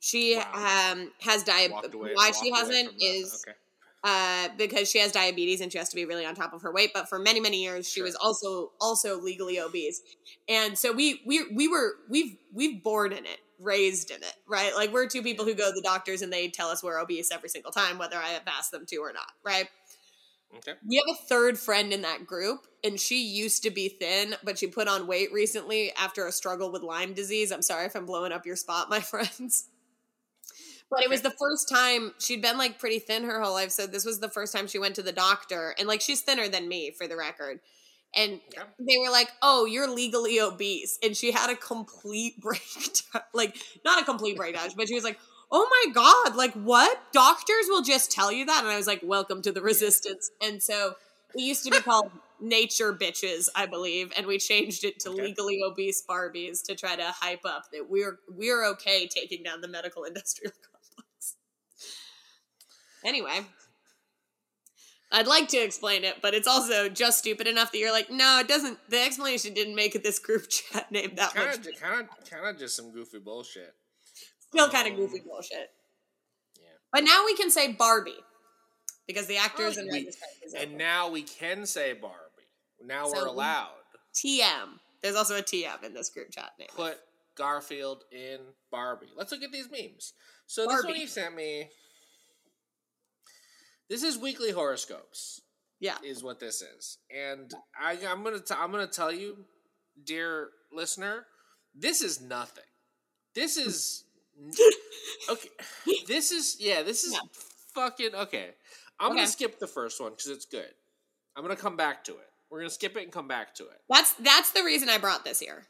[0.05, 0.91] she Wow.
[0.93, 1.91] um has diabetes.
[2.15, 3.57] Why she hasn't is okay.
[4.05, 6.73] uh because she has diabetes and she has to be really on top of her
[6.73, 6.91] weight.
[6.93, 8.05] But for many many years, she Sure.
[8.05, 10.01] was also also legally obese,
[10.49, 14.75] and so we we we were we've we've born in it raised in it right
[14.75, 17.31] like we're two people who go to the doctors and they tell us we're obese
[17.31, 19.69] every single time whether i have asked them to or not right
[20.59, 20.75] Okay.
[20.87, 24.57] we have a third friend in that group, and she used to be thin, but
[24.59, 27.51] she put on weight recently after a struggle with Lyme disease.
[27.51, 29.69] I'm sorry if I'm blowing up your spot, my friends.
[30.91, 33.71] But it was the first time she'd been like pretty thin her whole life.
[33.71, 35.75] So this was the first time she went to the doctor.
[35.79, 37.61] And like she's thinner than me for the record.
[38.17, 38.63] And Okay.
[38.79, 40.99] they were like, oh, you're legally obese.
[41.03, 43.23] And she had a complete breakdown.
[43.33, 45.19] Like, not a complete breakdown, but she was like,
[45.51, 47.01] oh my God, like what?
[47.13, 48.61] Doctors will just tell you that.
[48.63, 50.31] And I was like, welcome to the resistance.
[50.41, 50.95] And so
[51.35, 54.13] it used to be called Nature Bitches, I believe.
[54.17, 55.23] And we changed it to Okay.
[55.23, 59.69] legally obese Barbies to try to hype up that we're we're okay taking down the
[59.69, 60.53] medical industrial.
[63.05, 63.41] Anyway.
[65.13, 68.41] I'd like to explain it, but it's also just stupid enough that you're like, no,
[68.41, 68.79] it doesn't.
[68.89, 71.67] The explanation didn't make it this group chat name that Kind much.
[71.75, 73.75] of, kind of, kind of just some goofy bullshit.
[74.49, 75.71] Still kind of um, goofy bullshit.
[76.61, 76.67] Yeah.
[76.93, 78.17] But now we can say Barbie
[79.07, 82.17] because the actors Oh, and we- writers strike is And now we can say Barbie.
[82.85, 83.71] Now So we're allowed.
[84.15, 84.79] TM.
[85.03, 86.69] There's also a TM in this group chat name.
[86.75, 86.99] Put
[87.37, 88.39] Garfield in
[88.73, 89.11] Barbie.
[89.17, 90.13] Let's look at these memes.
[90.47, 91.69] So this one you sent me.
[93.89, 95.41] This is weekly horoscopes.
[95.81, 95.97] Yeah.
[96.03, 99.45] is what this is, and I, I'm gonna t- I'm gonna tell you,
[100.07, 101.27] dear listener,
[101.75, 102.65] this is nothing.
[103.35, 104.05] This is
[105.29, 105.49] okay.
[106.07, 106.83] This is yeah.
[106.83, 107.19] This is Yeah.
[107.75, 108.51] fucking okay.
[108.99, 109.17] I'm Okay.
[109.17, 110.71] gonna skip the first one because it's good.
[111.37, 112.31] I'm gonna come back to it.
[112.51, 113.81] We're gonna skip it and come back to it.
[113.91, 115.67] That's that's the reason I brought this here.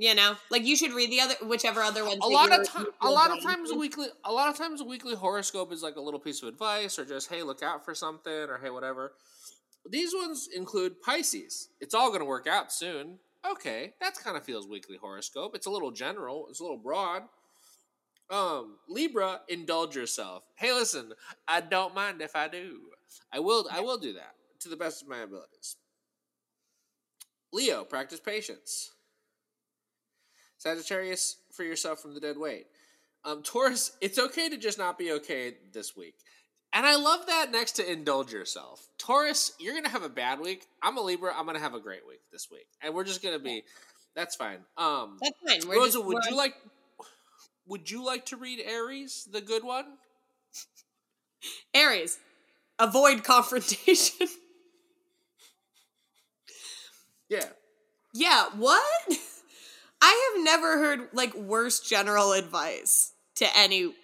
[0.00, 2.20] You know, like you should read the other whichever other ones.
[2.22, 4.84] a lot of time, a lot of times a weekly, a lot of times a
[4.84, 7.94] weekly horoscope is like a little piece of advice or just hey, look out for
[7.94, 9.12] something or hey, whatever.
[9.86, 11.68] These ones include Pisces.
[11.82, 13.18] It's all going to work out soon.
[13.46, 15.54] Okay, that kind of feels weekly horoscope.
[15.54, 16.46] It's a little general.
[16.48, 17.24] It's a little broad.
[18.30, 20.44] Um, Libra, indulge yourself.
[20.54, 21.12] Hey, listen,
[21.46, 22.78] I don't mind if I do.
[23.30, 23.68] I will.
[23.70, 25.76] I will do that to the best of my abilities.
[27.52, 28.92] Leo, practice patience.
[30.60, 32.66] Sagittarius, free yourself from the dead weight.
[33.24, 36.14] Um, Taurus, it's okay to just not be okay this week.
[36.74, 38.86] And I love that next to indulge yourself.
[38.98, 40.66] Taurus, you're going to have a bad week.
[40.82, 41.32] I'm a Libra.
[41.34, 42.66] I'm going to have a great week this week.
[42.82, 43.64] And we're just going to be,
[44.14, 44.58] that's fine.
[44.76, 45.68] Um, That's fine.
[45.68, 46.54] We're Rosa, just, would you like,
[47.66, 49.86] would you like to read Aries, the good one?
[51.72, 52.18] Aries?
[52.78, 54.28] Avoid confrontation.
[57.30, 57.44] Yeah.
[58.12, 58.46] yeah.
[58.56, 58.82] What?
[60.02, 63.94] I have never heard like worse general advice to any.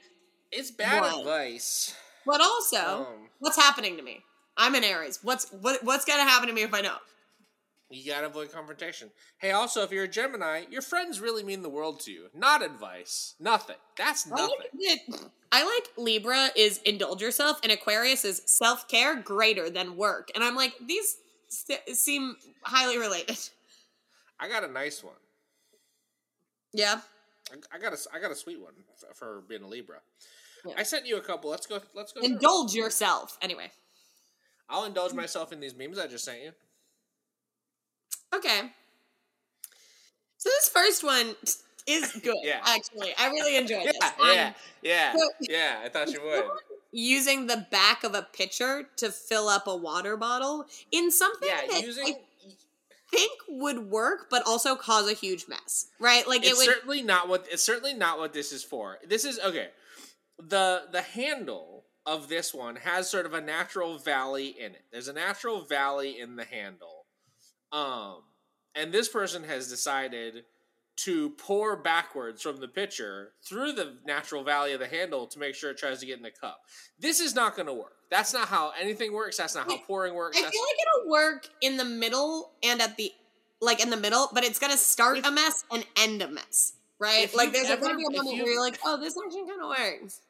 [0.53, 1.19] It's bad Why?
[1.21, 1.95] advice.
[2.25, 4.23] But also, Um, what's happening to me?
[4.57, 5.21] I'm an Aries.
[5.23, 5.83] What's what?
[5.85, 6.97] What's gonna happen to me if I know?
[7.89, 9.11] You gotta avoid confrontation.
[9.39, 12.27] Hey, also, if you're a Gemini, your friends really mean the world to you.
[12.35, 13.35] Not advice.
[13.39, 13.77] Nothing.
[13.97, 14.57] That's I nothing.
[14.85, 15.21] like,
[15.53, 20.31] I like Libra is indulge yourself, and Aquarius is self care greater than work.
[20.35, 21.17] And I'm like, these
[21.49, 23.39] st- seem highly related.
[24.41, 25.15] I got a nice one.
[26.77, 27.01] Yeah.
[27.53, 28.73] I, I got a, I got a sweet one
[29.15, 29.97] for being a Libra.
[30.67, 30.75] Yeah.
[30.77, 31.51] I sent you a couple.
[31.51, 31.81] Let's go.
[31.95, 32.21] Let's go.
[32.21, 32.35] through.
[32.35, 33.39] Indulge yourself.
[33.43, 33.71] Anyway.
[34.69, 36.51] I'll indulge myself in these memes I just sent you.
[38.35, 38.63] Okay.
[40.39, 41.35] So this first one
[41.87, 42.35] is good.
[42.43, 42.61] Yeah.
[42.65, 44.03] Actually, I really enjoyed Yeah, this.
[44.21, 45.81] Um, yeah, yeah, so- yeah.
[45.85, 46.45] I thought you would.
[46.93, 51.67] Using the back of a pitcher to fill up a water bottle in something Yeah,
[51.75, 52.07] that using.
[52.07, 52.15] I
[53.11, 56.27] think would work, but also cause a huge mess, right?
[56.27, 56.67] Like it It's would.
[56.67, 57.47] certainly not what.
[57.51, 58.99] It's certainly not what this is for.
[59.07, 59.69] This is okay.
[60.39, 64.83] The the handle of this one has sort of a natural valley in it.
[64.93, 67.07] There's a natural valley in the handle.
[67.73, 68.23] Um,
[68.75, 70.45] and this person has decided
[70.97, 75.55] to pour backwards from the pitcher through the natural valley of the handle to make
[75.55, 76.61] sure it tries to get in the cup.
[76.99, 77.93] This is not going to work.
[78.11, 79.37] That's not how anything works.
[79.37, 80.39] That's not how pouring works.
[80.39, 83.13] I That's, feel like it'll work in the middle and at the
[83.61, 86.75] like in the middle, but it's gonna start If- a mess and end a mess,
[86.99, 87.35] right?
[87.35, 89.69] Like there's gonna be a moment you- where you're like, oh, this actually kind of
[89.71, 90.21] works.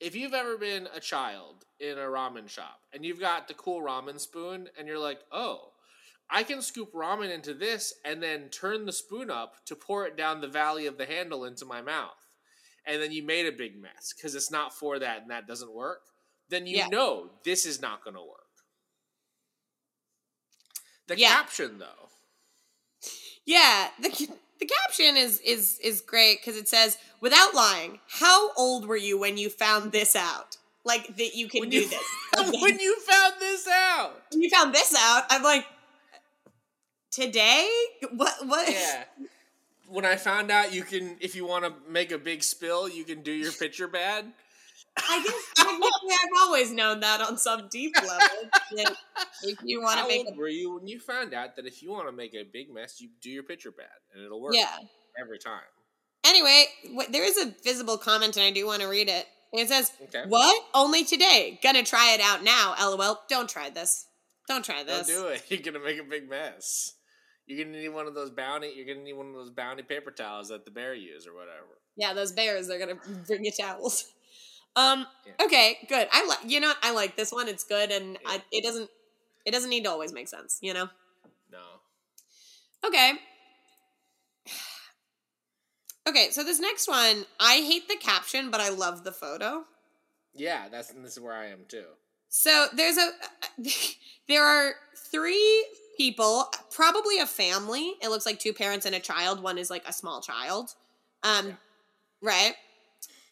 [0.00, 3.82] if you've ever been a child in a ramen shop and you've got the cool
[3.82, 5.71] ramen spoon and you're like, oh,
[6.30, 10.16] I can scoop ramen into this and then turn the spoon up to pour it
[10.16, 12.26] down the valley of the handle into my mouth.
[12.86, 15.72] And then you made a big mess because it's not for that and that doesn't
[15.72, 16.00] work.
[16.48, 16.88] Then you Yeah.
[16.88, 18.38] know this is not going to work.
[21.06, 21.28] The Yeah.
[21.28, 22.08] caption, though.
[23.44, 24.08] Yeah, the
[24.60, 29.18] the caption is is is great because it says, "Without lying, how old were you
[29.18, 30.56] when you found this out?
[30.84, 32.02] Like that you can When do you- this.
[32.62, 34.22] when you found this out.
[34.30, 35.66] When you found this out, I'm like,
[37.12, 37.68] today?
[38.16, 38.34] What?
[38.46, 38.68] What?
[38.68, 39.04] Yeah.
[39.88, 43.04] When I found out you can, if you want to make a big spill, you
[43.04, 44.32] can do your pitcher bad.
[44.96, 48.50] I guess technically I've always known that on some deep level.
[48.76, 48.96] that
[49.42, 51.82] if you want to make old a were you when you found out that if
[51.82, 54.54] you want to make a big mess, you do your pitcher bad, and it'll work
[54.54, 54.78] yeah.
[55.20, 55.60] every time.
[56.24, 56.66] Anyway,
[57.10, 59.26] there is a visible comment, and I do want to read it.
[59.52, 60.24] It says, Okay.
[60.28, 60.64] "What?
[60.72, 61.58] Only today?
[61.62, 62.74] Gonna try it out now?
[62.80, 63.20] LOL.
[63.28, 64.06] Don't try this.
[64.48, 65.08] Don't try this.
[65.08, 65.44] Don't do it.
[65.48, 66.94] You're gonna make a big mess.
[67.52, 68.72] You're gonna need one of those bounty.
[68.74, 71.78] You're gonna need one of those bounty paper towels that the bear use or whatever.
[71.96, 72.66] Yeah, those bears.
[72.68, 74.04] They're gonna bring you towels.
[74.74, 75.06] Um.
[75.26, 75.44] Yeah.
[75.44, 75.76] Okay.
[75.86, 76.08] Good.
[76.10, 76.38] I like.
[76.50, 76.72] You know.
[76.82, 77.46] I like this one.
[77.46, 78.18] It's good, and Yeah.
[78.30, 78.88] I, it doesn't.
[79.44, 80.60] It doesn't need to always make sense.
[80.62, 80.88] You know.
[81.50, 81.58] No.
[82.86, 83.12] Okay.
[86.08, 89.62] Okay, so this next one, I hate the caption, but I love the photo.
[90.34, 91.84] Yeah, that's and this is where I am too.
[92.28, 93.10] So there's a
[94.28, 95.64] there are three
[95.96, 97.94] people, probably a family.
[98.02, 99.42] It looks like two parents and a child.
[99.42, 100.74] One is like a small child.
[101.22, 101.54] Um Yeah.
[102.22, 102.54] right?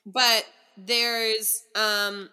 [0.07, 0.45] But
[0.77, 2.31] there's um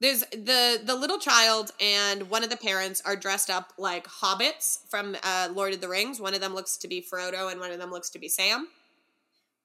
[0.00, 4.78] there's the the little child and one of the parents are dressed up like hobbits
[4.88, 6.20] from uh, Lord of the Rings.
[6.20, 8.68] One of them looks to be Frodo, and one of them looks to be Sam.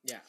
[0.04, 0.20] Yeah.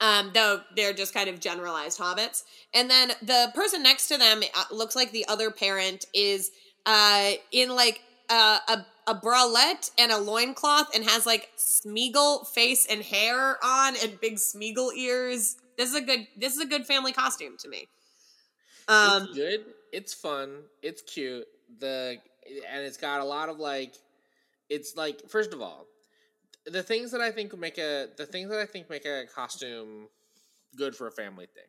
[0.00, 2.44] Um, though they're just kind of generalized hobbits.
[2.74, 6.50] And then the person next to them uh, looks like the other parent is
[6.86, 12.86] uh, in like uh, a a bralette and a loincloth and has like Smeagol face
[12.88, 15.56] and hair on and big Smeagol ears.
[15.78, 17.88] This is a good this is a good family costume to me.
[18.86, 19.64] Um it's good.
[19.92, 20.62] It's fun.
[20.82, 21.46] It's cute.
[21.80, 22.18] The
[22.70, 23.94] and it's got a lot of like.
[24.68, 25.86] It's like first of all,
[26.66, 30.08] the things that I think make a the things that I think make a costume
[30.76, 31.64] good for a family thing.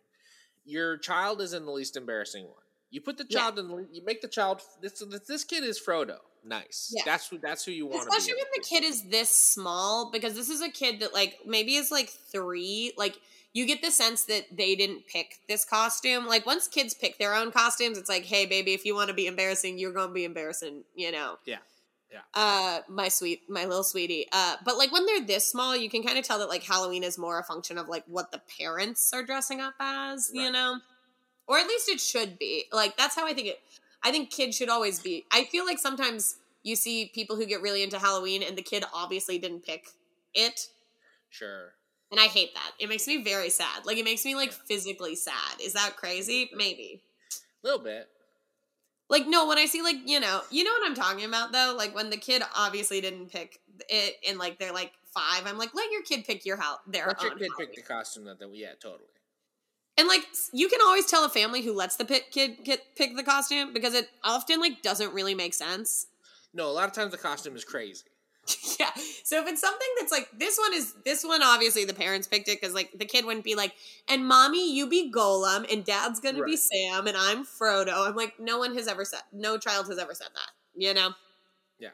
[0.65, 2.68] Your child is in the least embarrassing one.
[2.91, 3.39] You put the Yeah.
[3.39, 3.67] child in.
[3.67, 4.61] the You make the child.
[4.81, 6.17] This this kid is Frodo.
[6.43, 6.91] Nice.
[6.95, 7.03] Yeah.
[7.05, 7.37] That's who.
[7.37, 8.07] That's who you want.
[8.07, 11.75] especially when the kid is this small because this is a kid that like maybe
[11.75, 13.19] is like 3 like
[13.53, 17.33] you get the sense that they didn't pick this costume like once kids pick their
[17.35, 20.13] own costumes it's like hey baby if you want to be embarrassing you're going to
[20.13, 21.57] be embarrassing you know Yeah.
[22.11, 22.19] Yeah.
[22.35, 26.03] uh my sweet my little sweetie uh but like when they're this small you can
[26.03, 29.11] kind of tell that like halloween is more a function of like what the parents
[29.13, 30.77] are dressing up as you know
[31.49, 33.59] or at least it should be like that's how i think it
[34.03, 37.61] i think kids should always be i feel like sometimes you see people who get
[37.61, 39.87] really into halloween and the kid obviously didn't pick
[40.33, 40.67] it
[41.29, 41.73] Sure.
[42.11, 45.15] and i hate that it makes me very sad like it makes me like physically
[45.15, 46.57] sad is that crazy mm-hmm.
[46.57, 47.01] maybe
[47.63, 48.07] A little bit.
[49.09, 51.75] like no when i see like you know you know what i'm talking about though
[51.77, 53.59] like when the kid obviously didn't pick
[53.89, 57.07] it and like they're like five i'm like let your kid pick your house their
[57.07, 57.67] Let your kid Halloween.
[57.67, 58.45] pick the costume that they.
[58.53, 59.05] Yeah, totally.
[59.99, 63.17] And like you can always tell a family who lets the pick, kid get, pick
[63.17, 66.07] the costume because it often like doesn't really make sense.
[66.53, 68.05] No, a lot of times the costume is crazy.
[68.79, 68.91] yeah.
[69.25, 72.47] So if it's something that's like this one is this one obviously the parents picked
[72.47, 73.73] it because like the kid wouldn't be like
[74.07, 78.07] and mommy you be Gollum and dad's gonna be sam and i'm frodo.
[78.07, 81.11] I'm like no one has ever said no child has ever said that you know?
[81.77, 81.89] Yeah.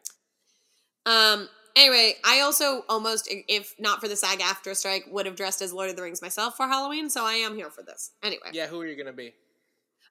[1.08, 5.74] um anyway i also almost if not for the SAG-AFTRA strike would have dressed as
[5.74, 8.68] lord of the rings myself for halloween so i am here for this anyway Yeah,
[8.68, 9.34] who are you gonna be?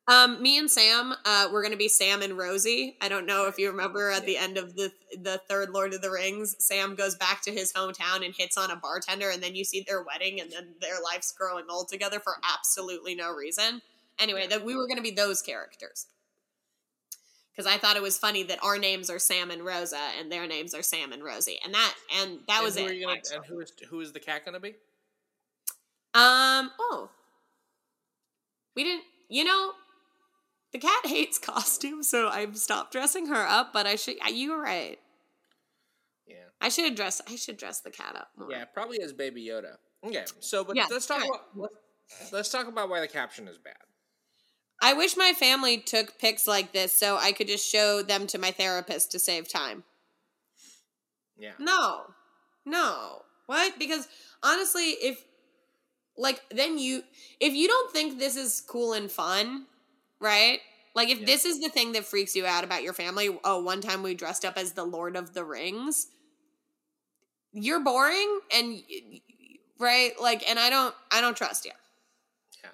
[0.07, 2.99] um, me and Sam, uh, we're gonna be Sam and Rosie.
[3.01, 6.03] I don't know if you remember at the end of the the third Lord of
[6.03, 9.55] the Rings, Sam goes back to his hometown and hits on a bartender, and then
[9.55, 13.81] you see their wedding, and then their lives growing old together for absolutely no reason.
[14.19, 16.05] Anyway, that we were gonna be those characters
[17.55, 20.47] because I thought it was funny that our names are Sam and Rosa, and their
[20.47, 22.91] names are Sam and Rosie, and that and that And was who it.
[22.91, 24.75] Are you gonna, and who is who is the cat gonna be?
[26.15, 26.71] Um.
[26.79, 27.11] Oh,
[28.77, 29.05] we didn't.
[29.29, 29.73] You know,
[30.73, 33.73] the cat hates costumes, so I've stopped dressing her up.
[33.73, 34.17] But I should.
[34.33, 34.99] You were right.
[36.27, 36.37] Yeah.
[36.61, 37.23] I should have dressed.
[37.29, 38.51] I should dress the cat up more.
[38.51, 39.77] Yeah, probably as Baby Yoda.
[40.05, 41.41] Okay, so but Yeah, let's talk alright.
[41.57, 41.71] about
[42.33, 43.75] let's talk about why the caption is bad.
[44.83, 48.39] I wish my family took pics like this so I could just show them to
[48.39, 49.85] my therapist to save time.
[51.37, 52.03] Yeah, No,
[52.65, 53.23] no.
[53.47, 53.79] What?
[53.79, 54.09] Because
[54.43, 55.23] honestly, if
[56.17, 57.03] like then you
[57.41, 59.67] if you don't think this is cool and fun,
[60.21, 60.61] right?
[60.95, 61.27] Like if Yeah.
[61.27, 64.15] this is the thing that freaks you out about your family, oh, one time we
[64.15, 66.07] dressed up as the Lord of the Rings.
[67.53, 68.81] You're boring and
[69.79, 70.13] right?
[70.21, 71.73] Like and I don't I don't trust you.
[72.63, 72.71] yeah,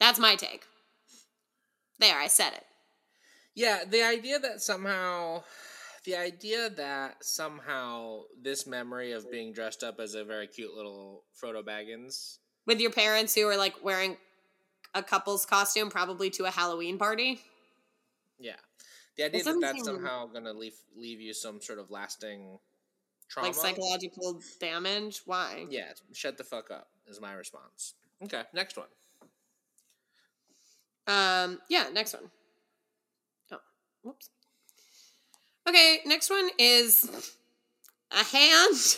[0.00, 0.64] That's my take.
[1.98, 2.64] There, I said it.
[3.54, 3.84] yeah.
[3.88, 5.44] The idea that somehow,
[6.04, 11.22] the idea that somehow this memory of being dressed up as a very cute little
[11.40, 12.38] Frodo Baggins.
[12.66, 14.16] With your parents who are like wearing
[14.94, 17.40] a couple's costume probably to a Halloween party.
[18.38, 18.56] Yeah,
[19.16, 22.58] the idea that that's somehow gonna leave leave you some sort of lasting
[23.28, 23.48] trauma.
[23.48, 25.22] Like psychological damage.
[25.26, 25.66] Why?
[25.70, 27.94] Yeah, shut the fuck up is my response.
[28.22, 28.88] Okay, next one.
[31.06, 32.30] Um, yeah, next one.
[33.52, 33.58] Oh,
[34.02, 34.30] whoops.
[35.68, 37.08] Okay, next one is
[38.10, 38.96] a hand,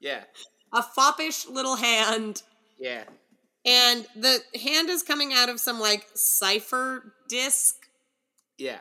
[0.00, 0.24] Yeah,
[0.72, 2.42] a foppish little hand,
[2.78, 3.04] yeah,
[3.64, 7.74] and the hand is coming out of some like cipher disc
[8.58, 8.80] yeah,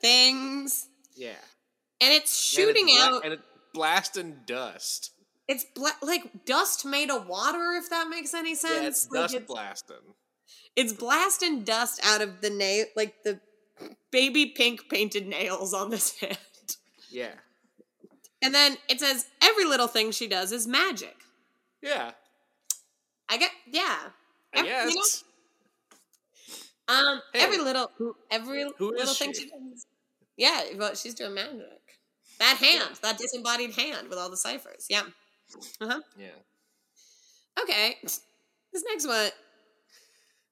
[0.00, 1.28] things, yeah.
[2.00, 3.24] and it's And it's shooting bla- out.
[3.24, 5.12] and it's blasting dust.
[5.46, 8.82] It's bla- like dust made of water, if that makes any sense.
[8.82, 9.96] Yeah, it's Like, dust it's, blasting.
[10.78, 13.40] It's blasting dust out of the nail, like the
[14.12, 16.38] baby pink painted nails on this hand.
[17.10, 17.32] Yeah,
[18.42, 21.16] And then it says every little thing she does is magic.
[21.82, 22.12] yeah.
[23.30, 23.96] I get yeah.
[24.54, 25.24] I Ev- you know, guess.
[26.88, 27.90] Um, Hey, every little
[28.30, 29.42] every little thing she?
[29.42, 29.86] she does.
[30.36, 31.60] Yeah, well, she's doing magic.
[32.38, 34.86] That hand, that disembodied hand with all the ciphers.
[34.88, 35.02] Yeah.
[35.80, 36.00] Uh-huh.
[36.16, 36.28] Yeah.
[37.62, 37.96] Okay.
[38.02, 39.30] This next one.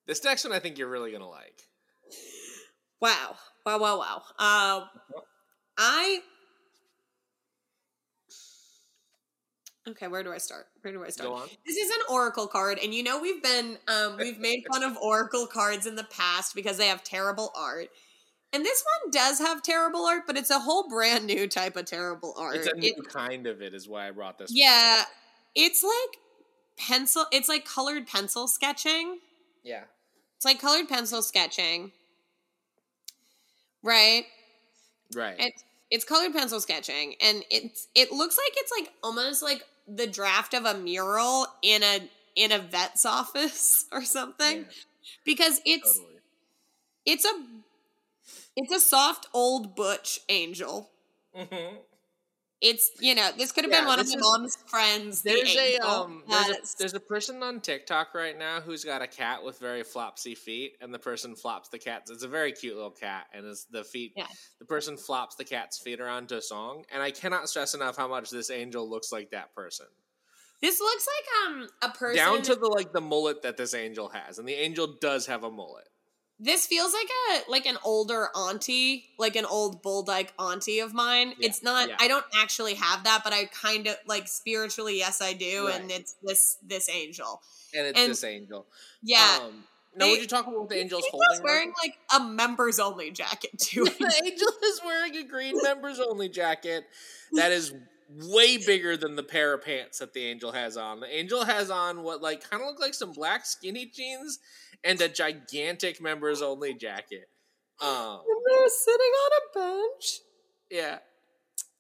[0.07, 1.63] This next one I think you're really gonna like.
[3.01, 3.37] Wow.
[3.65, 4.23] Wow, wow, wow.
[4.39, 4.87] Uh,
[5.77, 6.21] I.
[9.89, 10.67] Okay, where do I start?
[10.83, 11.29] Where do I start?
[11.29, 11.49] Go on.
[11.65, 14.97] This is an oracle card, and you know we've been um, we've made fun of
[14.97, 17.89] oracle cards in the past because they have terrible art.
[18.53, 21.85] And this one does have terrible art, but it's a whole brand new type of
[21.85, 22.57] terrible art.
[22.57, 24.51] It's a new It- kind of it, is why I brought this.
[24.51, 24.57] one.
[24.57, 25.05] yeah,
[25.55, 26.19] it's like
[26.79, 27.27] pencil.
[27.31, 29.19] It's like colored pencil sketching.
[29.63, 29.85] yeah,
[30.37, 31.93] It's like colored pencil sketching,
[33.83, 34.25] right?
[35.15, 35.37] right.
[35.39, 40.07] It's it's colored pencil sketching, and it's it looks like it's like almost like the
[40.07, 42.01] draft of a mural in a
[42.35, 44.73] in a vet's office or something, Yeah,
[45.25, 46.21] because it's totally.
[47.07, 47.33] it's a
[48.57, 50.91] it's a soft old butch angel.
[51.37, 51.79] Mhm.
[52.63, 55.21] It's you know this could have Yeah, been one of my is- mom's friends.
[55.23, 59.03] the There's a um there's a, there's a person on TikTok right now who's got
[59.03, 62.05] a cat with very flopsy feet, and the person flops the cat.
[62.09, 64.15] It's a very cute little cat, and it's the feet.
[64.17, 64.27] Yeah.
[64.59, 67.97] The person flops the cat's feet around to a song, and I cannot stress enough
[67.99, 69.87] how much this angel looks like that person.
[70.63, 74.09] this looks like um a person Down to the like the mullet that this angel
[74.09, 75.89] has, and the angel does have a mullet.
[76.39, 77.09] This feels like
[77.47, 81.29] a like an older auntie, like an old bull dyke auntie of mine.
[81.39, 81.97] Yeah, it's not yeah.
[81.99, 85.91] I don't actually have that, but I kind of like spiritually yes I do and
[85.91, 87.41] it's this this angel.
[87.75, 88.67] And it's And- this angel.
[89.03, 89.39] Yeah.
[89.43, 89.65] Um,
[89.97, 91.43] now, they- would you talk about what the angel's Angel's holding?
[91.43, 93.85] wearing like a members only jacket too.
[93.85, 96.85] the angel is wearing a green members only jacket
[97.33, 97.73] that is
[98.09, 101.01] way bigger than the pair of pants that the angel has on.
[101.01, 104.39] The angel has on what like kind of look like some black skinny jeans
[104.85, 107.29] and a gigantic members only jacket.
[107.81, 110.21] Um, and they're sitting on a bench
[110.71, 110.99] yeah.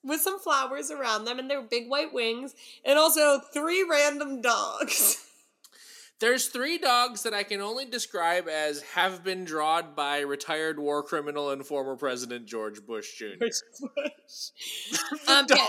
[0.02, 5.22] with some flowers around them and their big white wings and also three random dogs.
[6.18, 11.02] There's three dogs that I can only describe as have been drawn by retired war
[11.02, 13.24] criminal and former President George Bush Jr.
[15.28, 15.66] um, dog- yeah,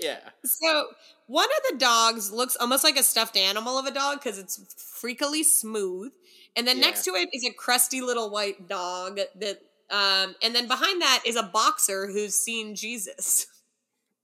[0.00, 0.18] yeah.
[0.44, 0.88] So
[1.26, 4.58] one of the dogs looks almost like a stuffed animal of a dog because it's
[5.02, 6.12] freakily smooth,
[6.56, 6.86] and then Yeah.
[6.86, 11.22] next to it is a crusty little white dog that, um, and then behind that
[11.24, 13.46] is a boxer who's seen Jesus.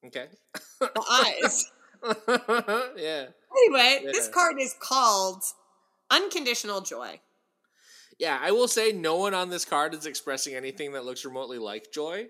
[0.04, 0.26] Okay.
[0.78, 1.64] The eyes.
[2.96, 3.26] yeah.
[3.50, 5.42] anyway, this card is called
[6.10, 7.20] Unconditional Joy.
[8.18, 11.58] Yeah, I will say no one on this card is expressing anything that looks remotely
[11.58, 12.28] like joy.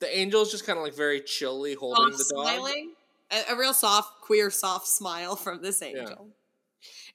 [0.00, 2.46] The angel's just kind of like very chilly holding Soft the dog.
[2.46, 2.92] smiling,
[3.30, 6.28] a, a real soft, queer, soft smile from this angel.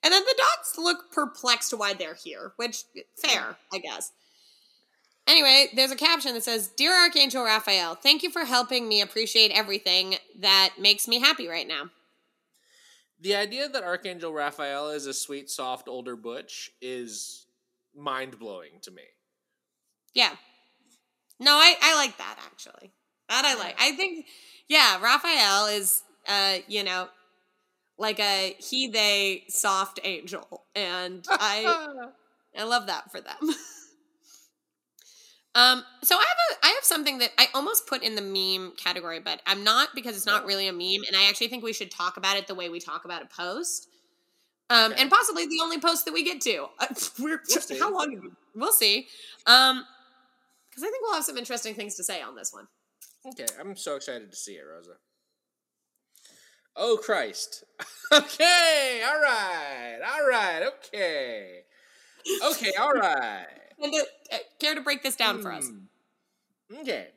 [0.04, 2.84] And then the dogs look perplexed why they're here, which
[3.16, 4.12] fair, I guess.
[5.26, 9.52] Anyway, there's a caption that says, "Dear Archangel Raphael, thank you for helping me appreciate
[9.52, 11.90] everything that makes me happy right now."
[13.22, 17.48] The idea that Archangel Raphael is a sweet, soft, older butch is
[17.96, 19.04] mind blowing to me.
[20.14, 20.36] Yeah.
[21.44, 22.92] No, I I like that actually.
[23.30, 23.76] That I like.
[23.80, 24.26] I think
[24.68, 27.08] yeah, Raphael is uh, you know,
[27.98, 31.98] like a he they soft angel and I
[32.58, 33.36] I love that for them.
[35.56, 38.74] um, so I have a I have something that I almost put in the meme
[38.78, 41.74] category, but I'm not because it's not really a meme, and I actually think we
[41.74, 43.88] should talk about it the way we talk about a post.
[44.70, 45.02] Um, Okay.
[45.02, 46.66] and possibly the only post that we get to.
[46.80, 46.88] Uh,
[47.20, 48.32] we're We'll how long?
[48.56, 49.08] We'll see.
[49.46, 49.86] Um,
[50.74, 52.68] because I think we'll have some interesting things to say on this one.
[53.28, 54.94] Okay, I'm so excited to see it, Rosa.
[56.76, 57.64] Oh Christ.
[58.12, 61.60] okay, all right, all right, okay.
[62.44, 63.46] Okay, all right.
[63.80, 63.94] And
[64.32, 65.70] uh, care to break this down for us?
[65.70, 66.78] Hmm.
[66.80, 67.10] Okay.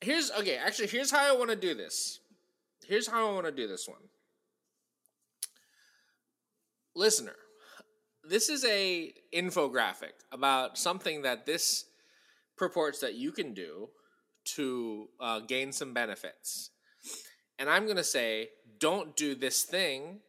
[0.00, 2.18] Here's okay, actually here's how I want to do this.
[2.84, 4.00] Here's how I want to do this one.
[6.96, 7.36] Listener,
[8.28, 11.84] this is a infographic about something that this
[12.56, 13.88] purports that you can do
[14.44, 16.70] to uh, gain some benefits.
[17.58, 20.20] And I'm going to say don't do this thing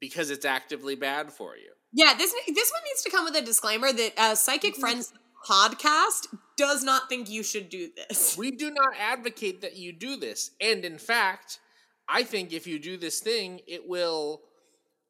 [0.00, 1.70] because it's actively bad for you.
[1.92, 5.12] Yeah, this this one needs to come with a disclaimer that uh, Psychic Friends
[5.48, 6.26] podcast
[6.56, 8.36] does not think you should do this.
[8.38, 10.50] We do not advocate that you do this.
[10.60, 11.60] And in fact,
[12.08, 14.42] I think if you do this thing, it will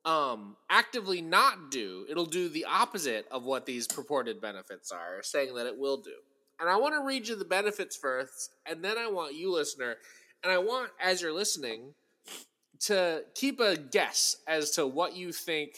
[0.07, 2.07] um actively not do.
[2.09, 6.15] It'll do the opposite of what these purported benefits are, saying that it will do.
[6.59, 9.97] And I want to read you the benefits first, and then I want you listener,
[10.43, 11.95] and I want as you're listening
[12.81, 15.73] to keep a guess as to what you think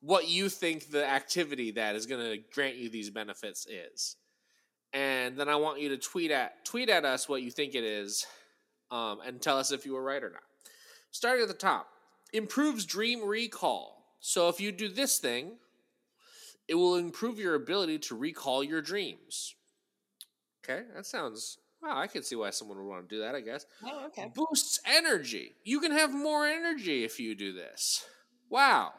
[0.00, 4.16] what you think the activity that is going to grant you these benefits is
[4.96, 7.84] and then I want you to tweet at tweet at us what you think it
[7.84, 8.26] is,
[8.90, 10.42] um, and tell us if you were right or not.
[11.10, 11.88] Starting at the top,
[12.32, 14.04] improves dream recall.
[14.20, 15.58] So if you do this thing,
[16.68, 19.54] It will improve your ability to recall your dreams.
[20.64, 21.58] Okay, that sounds.
[21.82, 23.66] Wow, I can see why someone would want to do that, I guess.
[23.84, 24.30] Oh, okay.
[24.34, 25.54] Boosts energy.
[25.64, 28.04] You can have more energy if you do this.
[28.50, 28.92] Wow.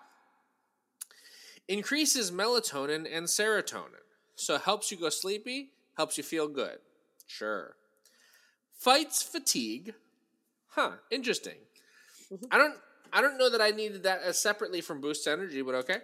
[1.68, 4.06] Increases melatonin and serotonin.
[4.36, 6.80] So it helps you go sleepy, helps you feel good.
[7.26, 7.76] Sure.
[8.72, 9.94] Fights fatigue.
[10.68, 11.58] Huh, interesting.
[12.32, 12.48] Mhm.
[12.52, 12.80] I don't
[13.14, 15.98] I don't know that I needed that as separately from boosts energy, but okay.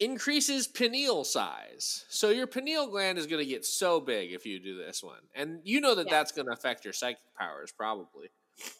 [0.00, 2.04] Increases pineal size.
[2.08, 5.20] So your pineal gland is going to get so big if you do this one.
[5.34, 6.12] And you know that Yeah.
[6.12, 8.28] that's going to affect your psychic powers probably.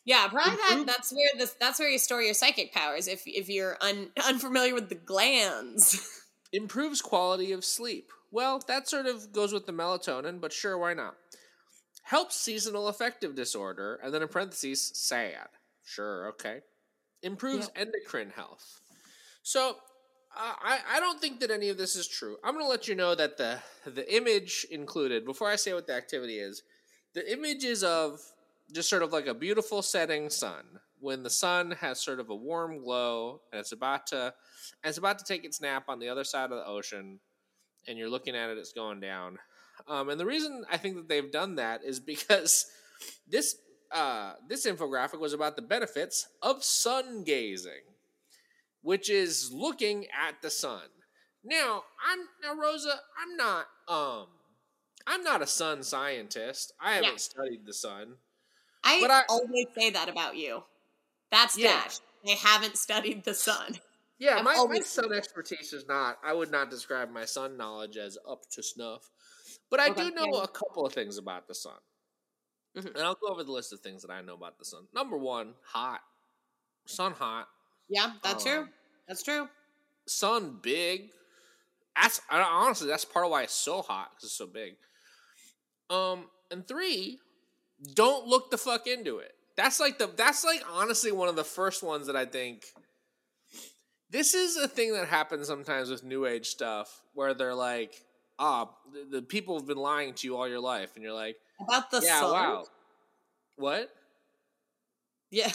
[0.04, 0.84] Yeah, probably that.
[0.86, 1.54] That's where this.
[1.58, 3.08] That's where you store your psychic powers.
[3.08, 6.06] If if you're un, unfamiliar with the glands.
[6.52, 8.10] Improves quality of sleep.
[8.30, 11.14] Well, that sort of goes with the melatonin, but sure, why not?
[12.02, 15.48] Helps seasonal affective disorder, and then in parentheses, sad.
[15.84, 16.60] Sure, okay.
[17.22, 18.80] Improves endocrine health.
[19.42, 19.76] So,
[20.36, 22.36] uh, I, I don't think that any of this is true.
[22.42, 25.86] I'm going to let you know that the the image included, before I say what
[25.86, 26.62] the activity is,
[27.14, 28.20] the image is of
[28.72, 30.64] just sort of like a beautiful setting sun
[31.02, 34.32] when the sun has sort of a warm glow and it's about to
[34.82, 37.18] and it's about to take its nap on the other side of the ocean
[37.86, 39.38] and you're looking at it it's going down
[39.88, 42.66] um, and the reason i think that they've done that is because
[43.28, 43.56] this
[43.94, 47.82] uh, this infographic was about the benefits of sun gazing
[48.82, 50.82] which is looking at the sun
[51.44, 54.26] now i'm now rosa i'm not um
[55.06, 57.16] i'm not a sun scientist i haven't Yeah.
[57.18, 58.14] studied the sun
[58.84, 60.64] I, But I- always say that about you.
[61.30, 61.68] That's Yeah.
[61.68, 62.00] that.
[62.24, 63.78] They haven't studied the sun.
[64.18, 66.18] Yeah, I've my, my sun expertise is not.
[66.24, 69.08] I would not describe my sun knowledge as up to snuff,
[69.70, 71.78] but I Okay, do know a couple of things about the sun,
[72.76, 72.86] Mhm.
[72.94, 74.88] and I'll go over the list of things that I know about the sun.
[74.94, 76.00] Number one, hot,
[76.86, 77.48] sun hot,
[77.88, 78.60] Yeah, that's true.
[78.60, 78.72] Um,
[79.06, 79.48] That's true.
[80.06, 81.10] sun big.
[82.00, 84.76] That's honestly that's part of why it's so hot because it's so big.
[85.90, 87.18] Um, and three,
[87.94, 89.34] don't look the fuck into it.
[89.56, 92.64] That's like the that's like honestly one of the first ones that I think.
[94.10, 98.04] This is a thing that happens sometimes with new age stuff where they're like,
[98.38, 101.36] ah, the, the people have been lying to you all your life, and you're like,
[101.68, 102.32] About the yeah, sun.
[102.32, 102.64] wow,
[103.56, 103.90] what?
[105.30, 105.52] Yeah.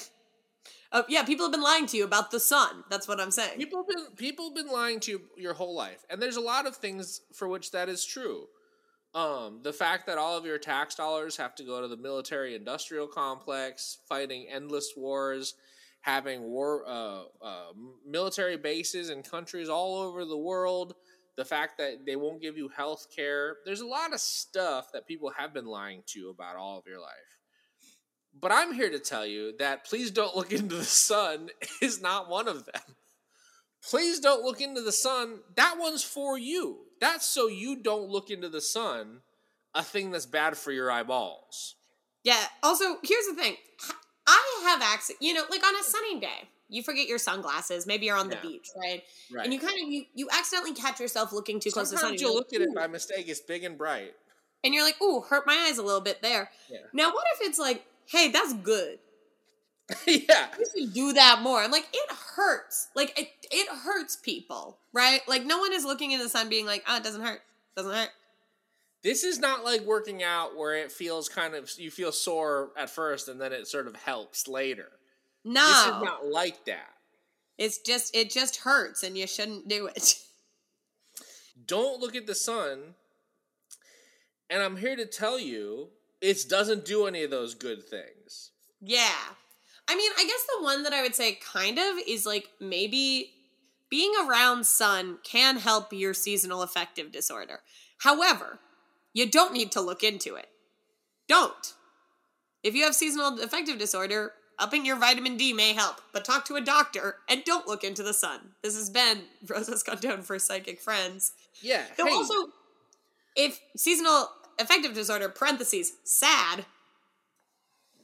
[0.92, 2.84] Uh, yeah, people have been lying to you about the sun.
[2.90, 3.58] That's what I'm saying.
[3.58, 6.42] People have been people have been lying to you your whole life, and there's a
[6.42, 8.48] lot of things for which that is true.
[9.14, 13.08] Um, the fact that all of your tax dollars have to go to the military-industrial
[13.08, 15.56] complex, fighting endless wars,
[16.02, 17.72] having war uh, uh,
[18.06, 20.94] military bases in countries all over the world.
[21.38, 23.58] The fact that they won't give you health care.
[23.66, 26.88] There's a lot of stuff that people have been lying to you about all of
[26.88, 27.12] your life.
[28.40, 31.50] But I'm here to tell you that please don't look into the sun
[31.82, 32.96] is not one of them.
[33.90, 35.40] Please don't look into the sun.
[35.56, 36.80] That one's for you.
[37.00, 39.22] That's so you don't look into the sun,
[39.74, 41.76] a thing that's bad for your eyeballs.
[42.24, 42.44] Yeah.
[42.64, 43.56] Also, here's the thing.
[44.28, 45.16] I have access.
[45.22, 47.86] You know, like on a sunny day, you forget your sunglasses.
[47.88, 48.42] Maybe you're on the Yeah.
[48.42, 49.04] beach, right?
[49.32, 49.46] Right.
[49.46, 52.10] And you kind of you you accidentally catch yourself looking too close to the sun.
[52.10, 53.28] Sometimes and you'll look at it by mistake.
[53.28, 54.14] It's big and bright.
[54.64, 56.80] and you're like, "Ooh, hurt my eyes a little bit there." Yeah.
[56.94, 59.00] Now, what if it's like, "Hey, that's good.
[60.08, 60.50] yeah.
[60.60, 62.88] You should do that more." I'm like, it hurts.
[62.96, 65.22] Like it it hurts people, right?
[65.28, 67.42] Like no one is looking in the sun being like, "Oh, it doesn't hurt.
[67.76, 68.10] Doesn't hurt."
[69.04, 72.90] This is not like working out where it feels kind of you feel sore at
[72.90, 74.97] first and then it sort of helps later.
[75.48, 76.94] No, This is not like that.
[77.58, 80.16] it's just it just hurts, and you shouldn't do it.
[81.66, 82.96] Don't look at the sun.
[84.50, 85.90] And I'm here to tell you,
[86.22, 88.52] it doesn't do any of those good things.
[88.82, 89.18] Yeah.
[89.90, 93.32] I mean, I guess the one that I would say kind of is like maybe
[93.90, 97.60] being around sun can help your seasonal affective disorder.
[98.00, 98.60] However,
[99.14, 100.48] you don't need to look into it.
[101.28, 101.74] Don't.
[102.64, 106.56] If you have seasonal affective disorder, upping your vitamin D may help, but talk to
[106.56, 108.40] a doctor and don't look into the sun.
[108.64, 111.34] This has been Rosa's Condone for Psychic Friends.
[111.62, 111.84] Yeah.
[111.98, 112.52] Though hey, also,
[113.36, 114.30] if seasonal
[114.60, 116.66] affective disorder, parentheses, sad,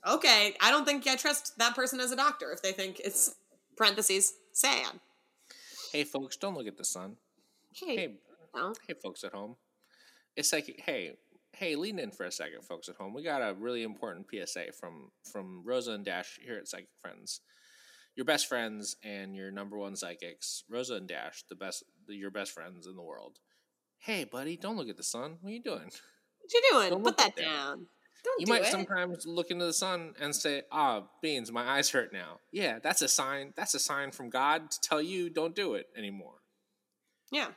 [0.08, 3.36] okay, I don't think I trust that person as a doctor if they think it's,
[3.78, 4.99] parentheses, sad.
[5.91, 7.16] hey, folks, don't look at the sun.
[7.74, 8.14] Hey, Hey,
[8.56, 8.74] no.
[8.88, 9.56] hey, folks at home.
[10.36, 11.16] It's like, hey,
[11.54, 13.14] hey, lean in for a second, folks at home.
[13.14, 17.41] We got a really important PSA from from Rosa and Dash here at Psychic Friends.
[18.16, 22.30] Your best friends and your number one psychics, Rosa and Dash, the best, the, your
[22.30, 23.39] best friends in the world.
[23.97, 25.38] Hey, buddy, don't look at the sun.
[25.41, 25.86] What are you doing?
[25.86, 26.89] What you doing?
[26.91, 27.88] Don't Put that down.
[28.24, 28.68] Don't You do might it.
[28.68, 33.01] sometimes look into the sun and say, "Ah, beans, my eyes hurt now." Yeah, that's
[33.01, 33.54] a sign.
[33.56, 36.36] That's a sign from God to tell you don't do it anymore.
[37.32, 37.49] Yeah.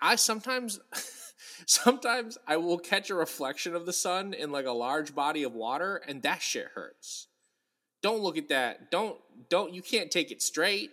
[0.00, 0.80] I sometimes
[1.66, 5.54] sometimes I will catch a reflection of the sun in like a large body of
[5.54, 7.28] water and that shit hurts.
[8.02, 8.90] Don't look at that.
[8.90, 9.16] Don't
[9.48, 10.90] don't you can't take it straight.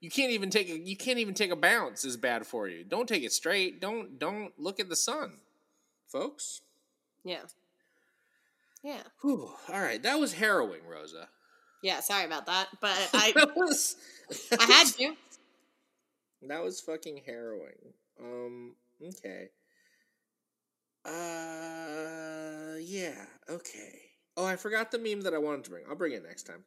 [0.00, 2.84] You can't even take a you can't even take a bounce is bad for you.
[2.84, 3.80] Don't take it straight.
[3.80, 5.32] Don't don't look at the sun.
[6.08, 6.60] Folks.
[7.24, 7.42] Yeah.
[8.82, 9.02] Yeah.
[9.20, 9.50] Whew.
[9.68, 11.28] All right, that was harrowing, Rosa.
[11.82, 13.96] Yeah, sorry about that, but I that was
[14.58, 15.14] I had to.
[16.48, 17.94] That was fucking harrowing.
[18.20, 19.50] Um, okay.
[21.04, 24.00] Uh, yeah, okay.
[24.36, 25.84] Oh, I forgot the meme that I wanted to bring.
[25.88, 26.64] I'll bring it next time.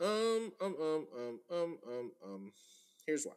[0.00, 2.52] Um, um, um, um, um, um, um.
[3.06, 3.36] Here's one.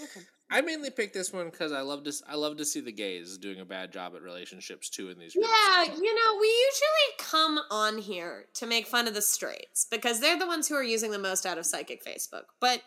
[0.00, 0.22] Okay.
[0.52, 2.12] I mainly picked this one because I love to.
[2.28, 5.32] I love to see the gays doing a bad job at relationships too in these.
[5.32, 5.48] groups.
[5.48, 10.20] Yeah, you know, we usually come on here to make fun of the straights because
[10.20, 12.42] they're the ones who are using the most out of psychic Facebook.
[12.60, 12.82] But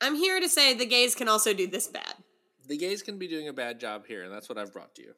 [0.00, 2.14] I'm here to say the gays can also do this bad.
[2.68, 5.02] the gays can be doing a bad job here, and that's what I've brought to
[5.02, 5.12] you.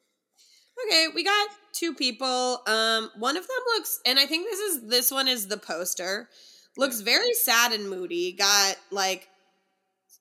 [0.87, 2.61] Okay, we got two people.
[2.67, 6.27] Um, one of them looks, and I think this is this one is the poster.
[6.77, 8.33] Looks very sad and moody.
[8.33, 9.29] Got like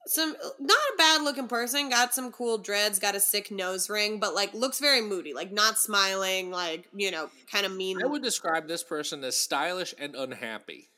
[0.07, 1.88] some not a bad looking person.
[1.88, 2.98] Got some cool dreads.
[2.98, 5.32] Got a sick nose ring, but like looks very moody.
[5.34, 6.50] Like not smiling.
[6.50, 8.02] Like you know, kind of mean.
[8.02, 10.88] I would describe this person as stylish and unhappy.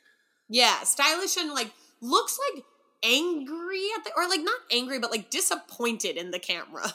[0.49, 2.65] Yeah, stylish and like looks like
[3.03, 6.93] angry at the or like not angry, but like disappointed in the camera.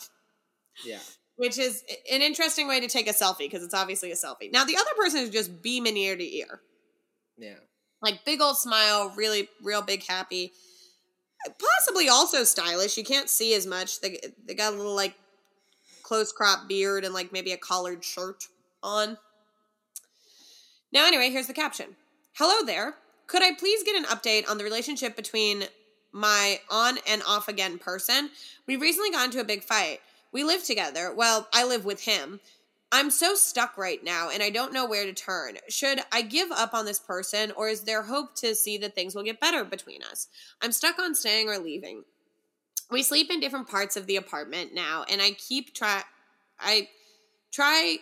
[0.85, 0.99] Yeah.
[1.41, 4.51] which is an interesting way to take a selfie because it's obviously a selfie.
[4.51, 6.61] Now the other person is just beaming ear to ear,
[7.35, 7.55] Yeah.
[7.99, 10.51] like big old smile, really, real big happy.
[11.45, 12.97] Possibly also stylish.
[12.97, 13.99] You can't see as much.
[14.01, 15.15] They they got a little like
[16.03, 18.47] close crop beard and like maybe a collared shirt
[18.83, 19.17] on.
[20.91, 21.95] Now, anyway, here's the caption.
[22.33, 22.95] Hello there.
[23.27, 25.63] Could I please get an update on the relationship between
[26.11, 28.29] my on and off again person?
[28.67, 30.01] We recently got into a big fight.
[30.33, 31.13] We live together.
[31.15, 32.41] Well, I live with him.
[32.91, 35.55] I'm so stuck right now and I don't know where to turn.
[35.69, 39.15] Should I give up on this person or is there hope to see that things
[39.15, 40.27] will get better between us?
[40.61, 42.03] I'm stuck on staying or leaving.
[42.89, 46.03] We sleep in different parts of the apartment now and I keep try
[46.59, 46.89] I
[47.51, 47.97] try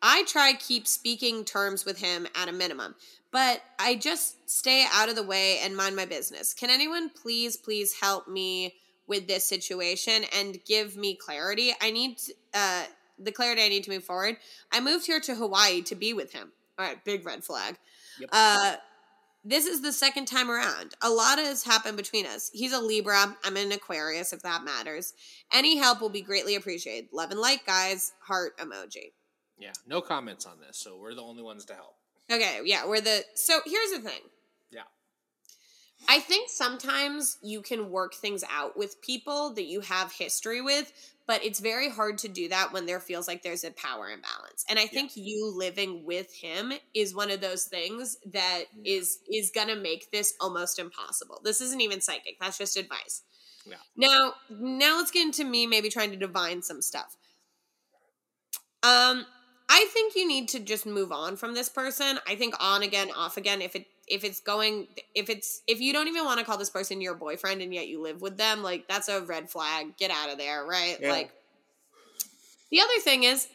[0.00, 2.94] I try keep speaking terms with him at a minimum,
[3.30, 6.54] but I just stay out of the way and mind my business.
[6.54, 8.74] Can anyone please please help me
[9.06, 11.74] with this situation and give me clarity?
[11.82, 12.16] I need
[12.54, 12.84] uh
[13.22, 14.36] the clarity I need to move forward.
[14.70, 16.52] I moved here to Hawaii to be with him.
[16.78, 17.76] All right, big red flag.
[18.20, 18.30] Yep.
[18.32, 18.76] Uh
[19.44, 20.94] this is the second time around.
[21.02, 22.50] A lot has happened between us.
[22.54, 23.36] He's a Libra.
[23.44, 25.14] I'm an Aquarius, if that matters.
[25.52, 27.08] Any help will be greatly appreciated.
[27.12, 28.12] Love and light, guys.
[28.20, 29.12] Heart emoji.
[29.58, 29.72] Yeah.
[29.86, 31.96] No comments on this, so we're the only ones to help.
[32.30, 33.24] Okay, yeah, we're the.
[33.34, 34.20] So here's the thing.
[36.02, 36.16] Yeah.
[36.16, 40.92] I think sometimes you can work things out with people that you have history with,
[41.26, 44.64] but it's very hard to do that when there feels like there's a power imbalance.
[44.68, 48.94] And I think you living with him is one of those things that Yeah.
[48.96, 51.40] is is going to make this almost impossible.
[51.44, 52.38] This isn't even psychic.
[52.40, 53.22] That's just advice.
[53.64, 53.76] Yeah.
[53.96, 57.16] Now, now let's get into me maybe trying to divine some stuff.
[58.82, 59.26] Um
[59.68, 62.18] I think you need to just move on from this person.
[62.28, 63.62] I think on again, off again.
[63.62, 66.70] If it if it's going, if it's if you don't even want to call this
[66.70, 69.96] person your boyfriend and yet you live with them, like that's a red flag.
[69.96, 70.98] Get out of there, right?
[71.00, 71.10] Yeah.
[71.10, 71.30] Like
[72.70, 73.48] the other thing is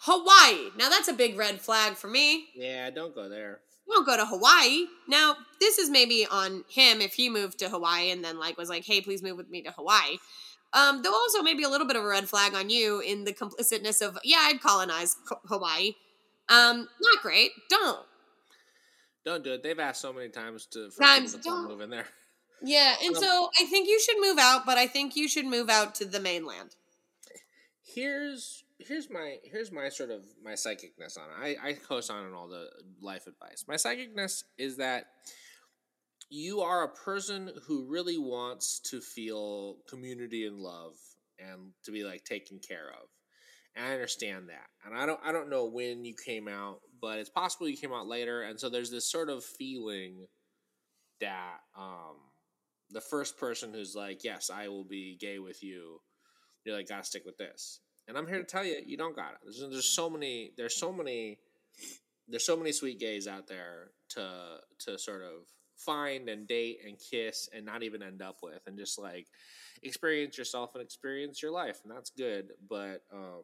[0.00, 0.70] Hawaii.
[0.78, 2.46] Now that's a big red flag for me.
[2.54, 3.60] Yeah, don't go there.
[3.86, 4.86] You don't go to Hawaii.
[5.06, 8.68] Now, this is maybe on him if he moved to Hawaii and then like was
[8.68, 10.18] like, "Hey, please move with me to Hawaii."
[10.72, 13.32] Um, though also maybe a little bit of a red flag on you in the
[13.32, 15.16] complicitness of, yeah, I'd colonize
[15.48, 15.94] Hawaii.
[16.48, 17.52] Um, not great.
[17.70, 18.04] Don't.
[19.26, 19.62] Don't do it.
[19.64, 21.68] They've asked so many times to for Times, to don't.
[21.68, 22.06] move in there.
[22.62, 25.44] Yeah, and Um, so I think you should move out, but I think you should
[25.46, 26.76] move out to the mainland.
[27.82, 31.58] Here's here's my here's my sort of my psychicness on it.
[31.62, 32.68] I I co-sign on all the
[33.02, 33.64] life advice.
[33.66, 35.06] My psychicness is that
[36.30, 40.94] you are a person who really wants to feel community and love
[41.38, 43.08] and to be like taken care of.
[43.76, 44.66] And I understand that.
[44.84, 47.92] And I don't I don't know when you came out, but it's possible you came
[47.92, 50.26] out later and so there's this sort of feeling
[51.20, 52.16] that um
[52.90, 56.00] the first person who's like, "Yes, I will be gay with you."
[56.64, 59.16] You're like, "Got to stick with this." And I'm here to tell you, you don't
[59.16, 59.38] got it.
[59.42, 61.38] There's, there's so many there's so many
[62.28, 65.46] there's so many sweet gays out there to to sort of
[65.76, 69.26] find and date and kiss and not even end up with and just like
[69.82, 73.42] experience yourself and experience your life and that's good but um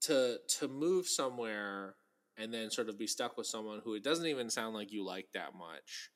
[0.00, 1.94] to to move somewhere
[2.36, 5.04] and then sort of be stuck with someone who it doesn't even sound like you
[5.04, 6.10] like that much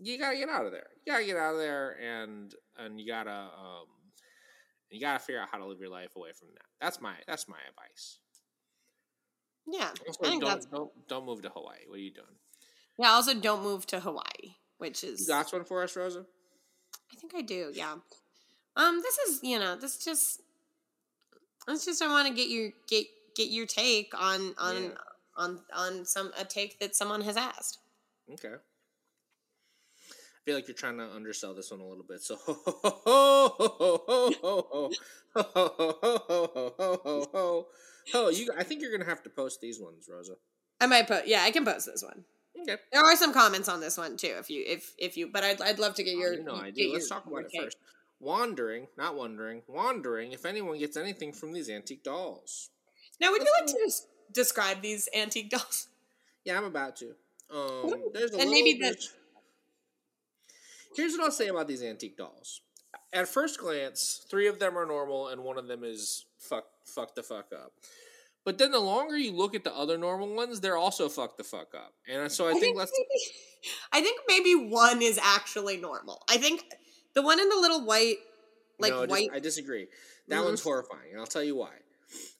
[0.00, 0.86] you gotta get out of there.
[1.04, 3.86] You gotta get out of there, and and you gotta um,
[4.90, 6.64] you gotta figure out how to live your life away from that.
[6.80, 8.18] That's my that's my advice.
[9.66, 9.90] Yeah.
[10.06, 11.86] Also, don't don't don't move to Hawaii.
[11.86, 12.26] What are you doing?
[12.98, 15.20] Yeah, also don't move to Hawaii, which is.
[15.20, 16.24] You got one for us, Rosa?
[17.10, 17.94] I think I do, yeah.
[18.76, 20.40] Um, this is, you know, this just.
[21.68, 24.90] It's just I want to get your get get your take on on yeah.
[25.36, 27.78] on on some a take that someone has asked.
[28.32, 28.48] Okay.
[28.48, 32.20] I feel like you're trying to undersell this one a little bit.
[32.20, 32.36] So
[38.14, 40.34] oh, you I think you're gonna have to post these ones, Rosa.
[40.80, 41.28] I might post.
[41.28, 42.24] Yeah, I can post this one.
[42.62, 42.76] Okay.
[42.92, 45.60] There are some comments on this one too if you if if you but I'd
[45.60, 46.92] I'd love to get your Oh, you know I do.
[46.92, 47.76] Let's your- talk your about it first.
[48.20, 50.30] Wandering, not wondering, wandering.
[50.30, 52.70] If anyone gets anything from these antique dolls,
[53.20, 55.88] Now, would you like Let's to des- describe these antique dolls?
[56.44, 57.14] yeah, I'm about to.
[57.50, 58.96] Um, there's a and little maybe bit.
[59.00, 59.08] the-
[60.94, 62.60] Here's what I'll say about these antique dolls.
[63.12, 67.14] At first glance, three of them are normal, and one of them is fuck fuck
[67.14, 67.72] the fuck up.
[68.44, 71.44] But then the longer you look at the other normal ones, they're also fuck the
[71.44, 71.94] fuck up.
[72.08, 73.34] And so I, think let's maybe,
[73.92, 76.22] I think maybe one is actually normal.
[76.28, 76.64] I think
[77.14, 78.16] the one in the little white,
[78.80, 79.30] like no, white.
[79.32, 79.86] I disagree.
[80.28, 80.44] That Mhm.
[80.44, 81.72] one's horrifying, and I'll tell you why.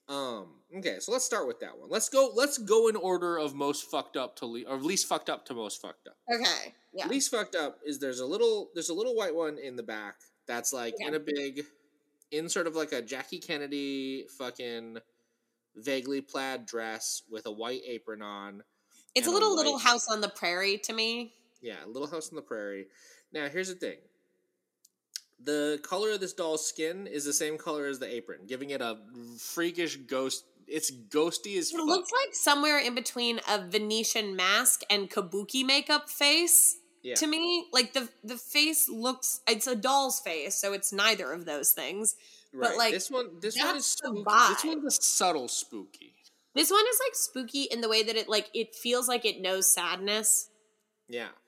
[0.09, 1.89] Um, okay, so let's start with that one.
[1.89, 2.31] Let's go.
[2.35, 5.55] Let's go in order of most fucked up to le- or least fucked up to
[5.55, 6.17] most fucked up.
[6.33, 9.77] okay, yeah, Least fucked up is there's a little there's a little white one in
[9.77, 11.65] the back that's like in a big,
[12.33, 14.99] in sort of like a Jackie Kennedy fucking
[15.77, 18.62] vaguely plaid dress with a white apron on.
[19.14, 21.35] it's a and a little little house on the prairie to me.
[21.61, 22.87] Yeah, Little House on the Prairie.
[23.33, 23.99] Now, here's the thing.
[25.45, 28.81] The color of this doll's skin is the same color as the apron, giving it
[28.81, 28.99] a
[29.39, 30.45] freakish ghost.
[30.68, 31.87] It's ghosty as It fuck.
[31.87, 37.14] looks like somewhere in between a Venetian mask and kabuki makeup face yeah.
[37.16, 37.66] to me.
[37.73, 42.14] Like the the face looks, it's a doll's face, so it's neither of those things.
[42.53, 42.77] Right.
[42.77, 44.25] like, this one, this one is spooky.
[44.25, 46.15] This one's a subtle spooky.
[46.55, 49.41] This one is like spooky in the way that it like it feels like it
[49.41, 50.51] knows sadness.
[51.09, 51.29] Yeah.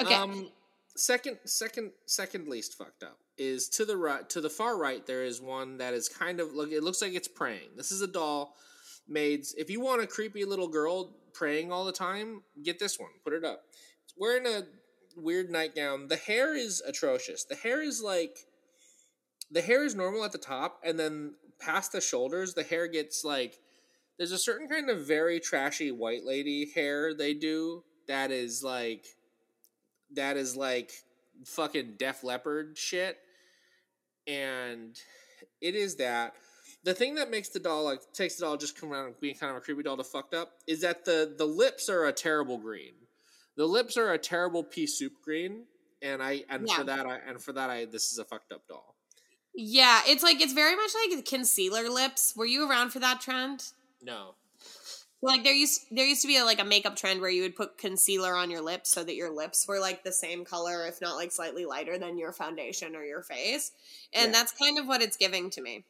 [0.00, 0.14] Okay.
[0.14, 0.48] Um,
[0.94, 5.04] second, second, second least fucked up is to the right, to the far right.
[5.04, 6.70] There is one that is kind of look.
[6.70, 7.70] It looks like it's praying.
[7.76, 8.54] This is a doll
[9.08, 9.46] made.
[9.58, 13.10] If you want a creepy little girl praying all the time, get this one.
[13.24, 13.62] Put it up.
[14.04, 14.62] It's wearing a
[15.16, 16.06] weird nightgown.
[16.06, 17.42] The hair is atrocious.
[17.44, 18.38] The hair is like
[19.50, 23.24] the hair is normal at the top, and then past the shoulders, the hair gets
[23.24, 23.58] like
[24.18, 29.06] there's a certain kind of very trashy white lady hair they do that is like
[30.14, 30.92] that is like
[31.44, 33.18] fucking Def Leppard shit,
[34.26, 34.98] and
[35.60, 36.34] it is that.
[36.82, 39.50] The thing that makes the doll like takes the doll just come around being kind
[39.50, 42.56] of a creepy doll to fucked up is that the the lips are a terrible
[42.58, 42.94] green.
[43.56, 45.64] The lips are a terrible pea soup green,
[46.00, 46.76] and I and Yeah.
[46.78, 48.96] for that I and for that I this is a fucked up doll.
[49.54, 52.34] Yeah, it's like it's very much like concealer lips.
[52.36, 53.64] Were you around for that trend?
[54.02, 54.34] No,
[55.22, 57.54] Like there used there used to be a, like a makeup trend where you would
[57.56, 61.00] put concealer on your lips so that your lips were like the same color, if
[61.02, 63.72] not like slightly lighter than your foundation or your face,
[64.14, 64.38] and Yeah.
[64.38, 65.84] that's kind of what it's giving to me.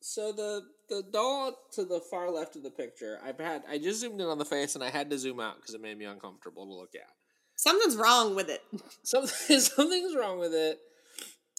[0.00, 4.00] So the the doll to the far left of the picture, I've had I just
[4.00, 6.06] zoomed in on the face and I had to zoom out because it made me
[6.06, 7.10] uncomfortable to look at.
[7.56, 8.62] Something's wrong with it.
[9.02, 10.78] Something something's wrong with it.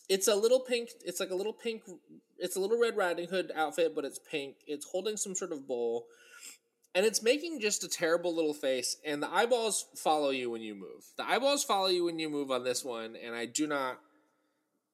[0.09, 0.89] It's a little pink.
[1.05, 1.83] It's like a little pink.
[2.39, 4.55] It's a little Red Riding Hood outfit, but it's pink.
[4.65, 6.07] It's holding some sort of bowl,
[6.95, 8.97] and it's making just a terrible little face.
[9.05, 11.05] And the eyeballs follow you when you move.
[11.17, 13.99] The eyeballs follow you when you move on this one, and I do not.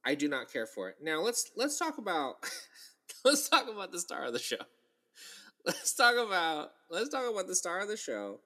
[0.07, 0.97] I do not care for it.
[1.01, 2.36] Now let's let's talk about
[3.26, 4.57] let's talk about the star of the show.
[5.66, 8.39] Let's talk about let's talk about the star of the show.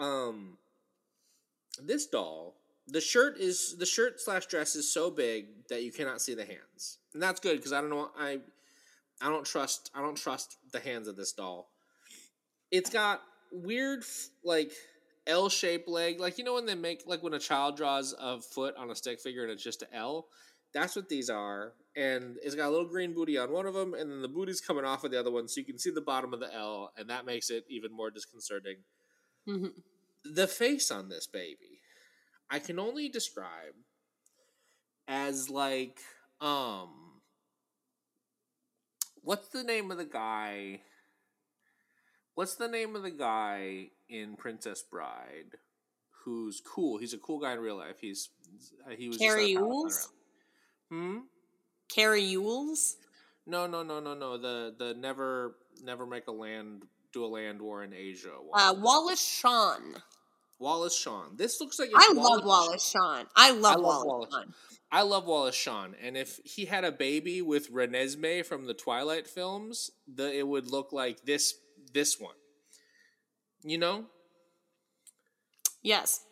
[0.00, 0.58] Um,
[1.80, 6.20] this doll, the shirt is the shirt slash dress is so big that you cannot
[6.20, 8.38] see the hands, and that's good because I don't know I
[9.20, 11.70] I don't trust I don't trust the hands of this doll.
[12.70, 13.22] It's got
[13.52, 14.04] weird
[14.44, 14.72] like
[15.26, 18.40] L shaped leg, like you know when they make like when a child draws a
[18.40, 20.26] foot on a stick figure and it's just a L.
[20.72, 23.94] That's what these are, and it's got a little green booty on one of them,
[23.94, 26.00] and then the booty's coming off of the other one, so you can see the
[26.00, 28.78] bottom of the L, and that makes it even more disconcerting
[29.46, 29.82] Mhm.
[30.24, 31.73] the face on this baby
[32.50, 33.74] i can only describe
[35.08, 35.98] as like
[36.40, 36.90] um
[39.22, 40.80] what's the name of the guy
[42.34, 45.56] what's the name of the guy in princess bride
[46.24, 48.30] who's cool he's a cool guy in real life he's
[48.86, 50.08] uh, he was Carrie on a palace Ewells?
[50.90, 51.18] hmm
[51.88, 52.96] Cary Elwes.
[53.46, 57.60] no no no no no the the never never make a land do a land
[57.62, 58.60] war in asia one.
[58.60, 60.02] Uh, Wallace Shawn.
[60.58, 61.36] Wallace Shawn.
[61.36, 63.26] This looks like I love Wallace Shawn.
[63.36, 64.28] I love, I love Wallace, Wallace.
[64.32, 64.54] Shawn.
[64.92, 69.26] I love Wallace Shawn, and if he had a baby with Renesmee from the Twilight
[69.26, 71.54] films, the it would look like this
[71.92, 72.36] this one.
[73.64, 74.06] You know,
[75.82, 76.24] Yes.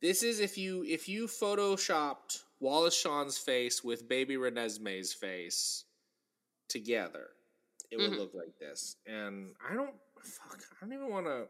[0.00, 5.84] this is if you if you photoshopped Wallace Shawn's face with baby Renesmee's face
[6.68, 7.28] together,
[7.90, 8.18] it would Mhm.
[8.18, 8.96] look like this.
[9.06, 10.60] And I don't fuck.
[10.72, 11.48] I don't even want to.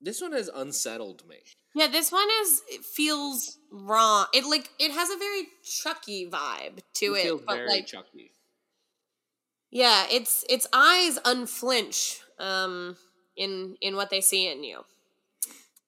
[0.00, 1.36] This one has unsettled me.
[1.74, 4.26] Yeah, this one is it feels wrong.
[4.32, 8.32] It like it has a very Chucky vibe to it, feels but very like Chucky.
[9.70, 12.96] yeah, its its eyes unflinch um
[13.36, 14.84] in in what they see in you.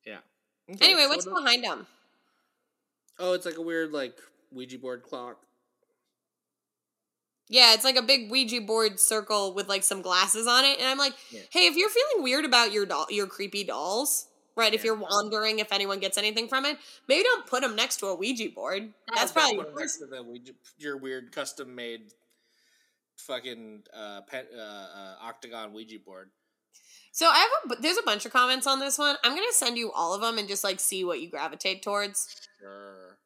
[0.05, 0.19] Yeah.
[0.71, 1.87] Okay, Anyway, so what's what- behind them?
[3.19, 4.17] Oh, it's like a weird like
[4.51, 5.39] Ouija board clock.
[7.53, 10.87] Yeah, it's like a big Ouija board circle with like some glasses on it, and
[10.89, 11.41] I'm like, Yeah.
[11.51, 14.73] hey, if you're feeling weird about your doll, your creepy dolls, right?
[14.73, 16.79] If you're wondering if anyone gets anything from it,
[17.09, 18.95] maybe don't put them next to a Ouija board.
[19.15, 22.13] That's probably 'em next to the Ouija, your weird custom made
[23.17, 26.31] fucking uh, pet, uh, uh, octagon Ouija board.
[27.13, 29.17] So I have a there's a bunch of comments on this one.
[29.25, 32.49] I'm gonna send you all of them and just like see what you gravitate towards.
[32.61, 33.19] Sure.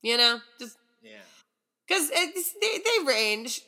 [0.00, 1.20] You know, just Yeah.
[1.90, 3.62] Because they they range.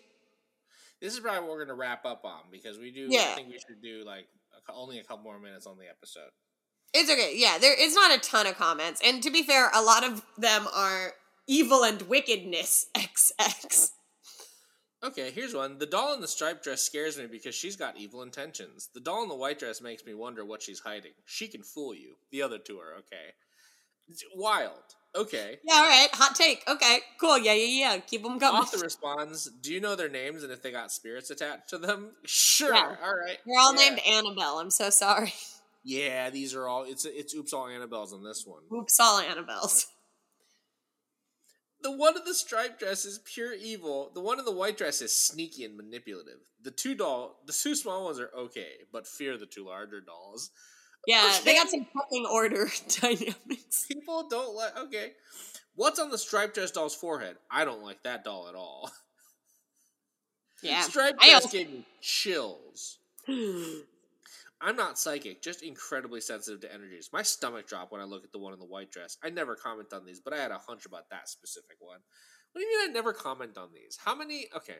[1.00, 3.08] This is probably what we're gonna wrap up on because we do.
[3.12, 4.26] I think we should do like
[4.68, 6.30] a, only a couple more minutes on the episode.
[6.94, 7.32] It's okay.
[7.34, 10.22] Yeah, there is not a ton of comments, and to be fair, a lot of
[10.38, 11.14] them are
[11.48, 13.90] evil and wickedness XX.
[15.04, 15.78] Okay, here's one.
[15.78, 18.88] The doll in the striped dress scares me because she's got evil intentions.
[18.94, 21.10] The doll in the white dress makes me wonder what she's hiding.
[21.24, 22.14] She can fool you.
[22.30, 23.34] The other two are okay.
[24.36, 24.82] Wild.
[25.14, 25.58] Okay.
[25.62, 26.08] Yeah, all right.
[26.14, 26.62] Hot take.
[26.66, 27.36] Okay, cool.
[27.38, 28.00] Yeah, yeah, yeah.
[28.00, 28.62] Keep them coming.
[28.62, 32.12] Author responds, "Do you know their names and if they got spirits attached to them?"
[32.24, 32.74] Sure.
[32.74, 32.96] Yeah.
[33.04, 33.38] All right.
[33.46, 33.90] We're all Yeah.
[33.90, 34.58] named Annabelle.
[34.58, 35.34] I'm so sorry.
[35.84, 36.84] Yeah, these are all.
[36.84, 38.62] It's it's oops all Annabelles on this one.
[38.72, 39.86] Oops, all Annabelles.
[41.82, 44.12] The one in the striped dress is pure evil.
[44.14, 46.38] The one in the white dress is sneaky and manipulative.
[46.62, 50.50] The two doll, the two small ones are okay, but fear the two larger dolls.
[51.06, 52.68] Yeah, they got some fucking order
[53.00, 53.86] dynamics.
[53.88, 54.76] People don't like.
[54.78, 55.12] Okay,
[55.74, 57.36] what's on the striped dress doll's forehead?
[57.50, 58.90] I don't like that doll at all.
[60.62, 60.82] Yeah.
[60.82, 62.98] striped dress also- gave me chills.
[63.28, 67.10] I'm not psychic, just incredibly sensitive to energies.
[67.12, 69.18] My stomach dropped when I look at the one in the white dress.
[69.24, 71.98] I never comment on these, but I had a hunch about that specific one.
[72.52, 73.98] What do you mean I never comment on these?
[74.04, 74.46] How many?
[74.54, 74.76] Okay.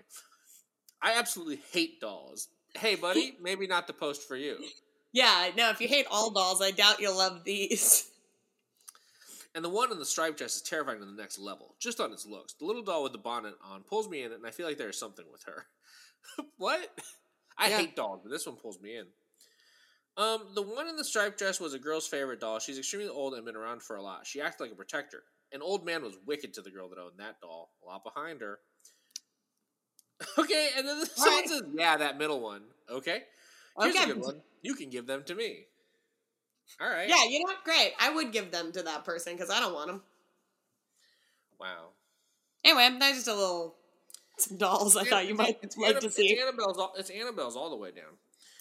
[1.02, 2.46] I absolutely hate dolls.
[2.76, 4.58] Hey, buddy, maybe not the post for you.
[5.12, 8.08] Yeah, no, if you hate all dolls, I doubt you'll love these.
[9.54, 12.10] And the one in the striped dress is terrifying to the next level, just on
[12.10, 12.54] its looks.
[12.54, 14.98] The little doll with the bonnet on pulls me in, and I feel like there's
[14.98, 15.66] something with her.
[16.56, 16.88] what?
[17.58, 17.76] I Yeah.
[17.76, 19.06] hate dolls, but this one pulls me in.
[20.16, 22.60] Um, the one in the striped dress was a girl's favorite doll.
[22.60, 24.26] She's extremely old and been around for a lot.
[24.26, 25.22] She acted like a protector.
[25.52, 27.72] An old man was wicked to the girl that owned that doll.
[27.82, 28.58] A lot behind her.
[30.38, 31.48] Okay, and then someone Right.
[31.48, 33.24] says, "Yeah, that middle one." Okay,
[33.80, 34.10] here's Okay.
[34.10, 34.40] a good one.
[34.62, 35.66] You can give them to me.
[36.80, 37.08] All right.
[37.08, 37.52] Yeah, you know?
[37.64, 37.92] Great.
[38.00, 40.02] I would give them to that person because I don't want them.
[41.60, 41.88] Wow.
[42.64, 43.74] Anyway, that's just a little
[44.38, 46.26] some dolls I thought you might it's like Annab- to see.
[46.32, 46.78] It's Annabelle's.
[46.78, 48.16] All, it's Annabelle's all the way down.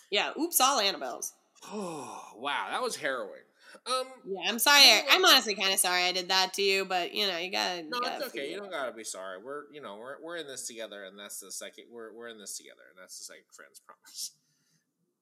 [0.10, 1.32] Yeah, oops, all Annabelles.
[1.66, 3.42] Oh wow, that was harrowing.
[3.88, 4.84] Um, Yeah, I'm sorry.
[5.10, 7.84] I'm honestly kind of sorry I did that to you, but you know, you gotta.
[7.84, 8.50] no, you gotta it's okay.
[8.52, 9.38] You it don't gotta be sorry.
[9.42, 11.86] We're you know we're we're in this together, and that's the second.
[11.92, 14.32] We're we're in this together, and that's the second friends promise.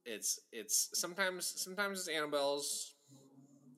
[0.05, 2.93] It's it's sometimes sometimes it's Annabelle's.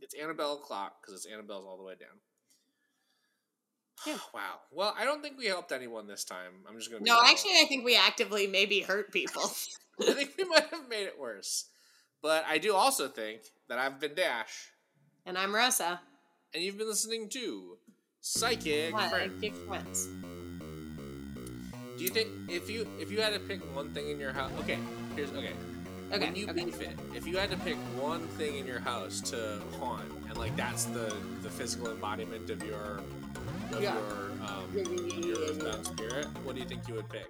[0.01, 2.19] It's Annabelle clock because it's Annabelle's all the way down.
[4.05, 4.17] Yeah.
[4.33, 4.55] Wow.
[4.71, 6.53] Well, I don't think we helped anyone this time.
[6.67, 7.03] I'm just gonna.
[7.03, 9.43] No, actually, I think we actively maybe hurt people.
[10.01, 11.65] I think we might have made it worse.
[12.21, 14.69] But I do also think that I've been Dash,
[15.25, 15.99] and I'm Rosa.
[16.53, 17.77] and you've been listening to
[18.21, 18.93] Psychic.
[19.41, 20.07] Kick friends.
[21.97, 24.51] Do you think if you if you had to pick one thing in your house?
[24.61, 24.79] Okay,
[25.15, 25.53] here's okay.
[26.13, 26.25] Okay.
[26.25, 26.65] when you okay.
[26.65, 30.37] beef it, if you had to pick one thing in your house to haunt, and
[30.37, 32.99] like that's the the physical embodiment of your
[33.71, 33.95] of Yeah.
[33.95, 35.49] your um, Yeah, yeah, yeah, your yeah, yeah.
[35.51, 37.27] earthbound spirit, what do you think you would pick?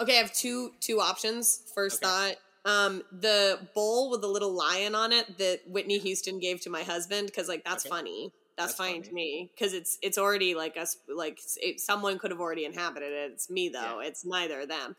[0.00, 1.62] Okay, I have two two options.
[1.74, 2.10] First Okay.
[2.10, 6.70] thought, um, the bowl with the little lion on it that Whitney Houston gave to
[6.70, 7.94] my husband because like that's Okay.
[7.94, 8.32] funny.
[8.56, 12.30] That's, That's fine to me because it's it's already like us like it, someone could
[12.30, 13.32] have already inhabited it.
[13.32, 13.98] It's me though.
[14.00, 14.94] It's neither of them.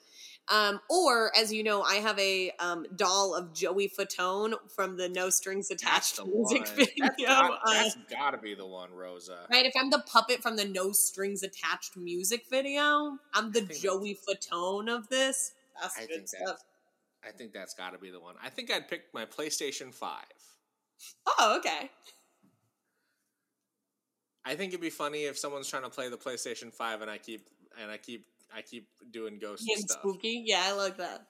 [0.47, 5.09] Um, or as you know, I have a um, doll of Joey Fatone from the
[5.09, 6.75] No Strings Attached music one.
[6.75, 7.05] video.
[7.07, 9.47] That's, got, uh, that's gotta be the one, Rosa.
[9.51, 14.17] Right, if I'm the puppet from the No Strings Attached music video, I'm the Joey
[14.27, 15.53] Fatone of this.
[15.81, 16.63] That's I good stuff.
[17.27, 18.35] I think that's got to be the one.
[18.43, 20.25] I think I'd pick my PlayStation Five.
[21.25, 21.89] Oh, okay.
[24.45, 27.17] I think it'd be funny if someone's trying to play the PlayStation Five and I
[27.17, 27.49] keep
[27.81, 29.99] and I keep I keep doing ghost stuff.
[29.99, 30.43] spooky.
[30.45, 31.27] Yeah, I like that.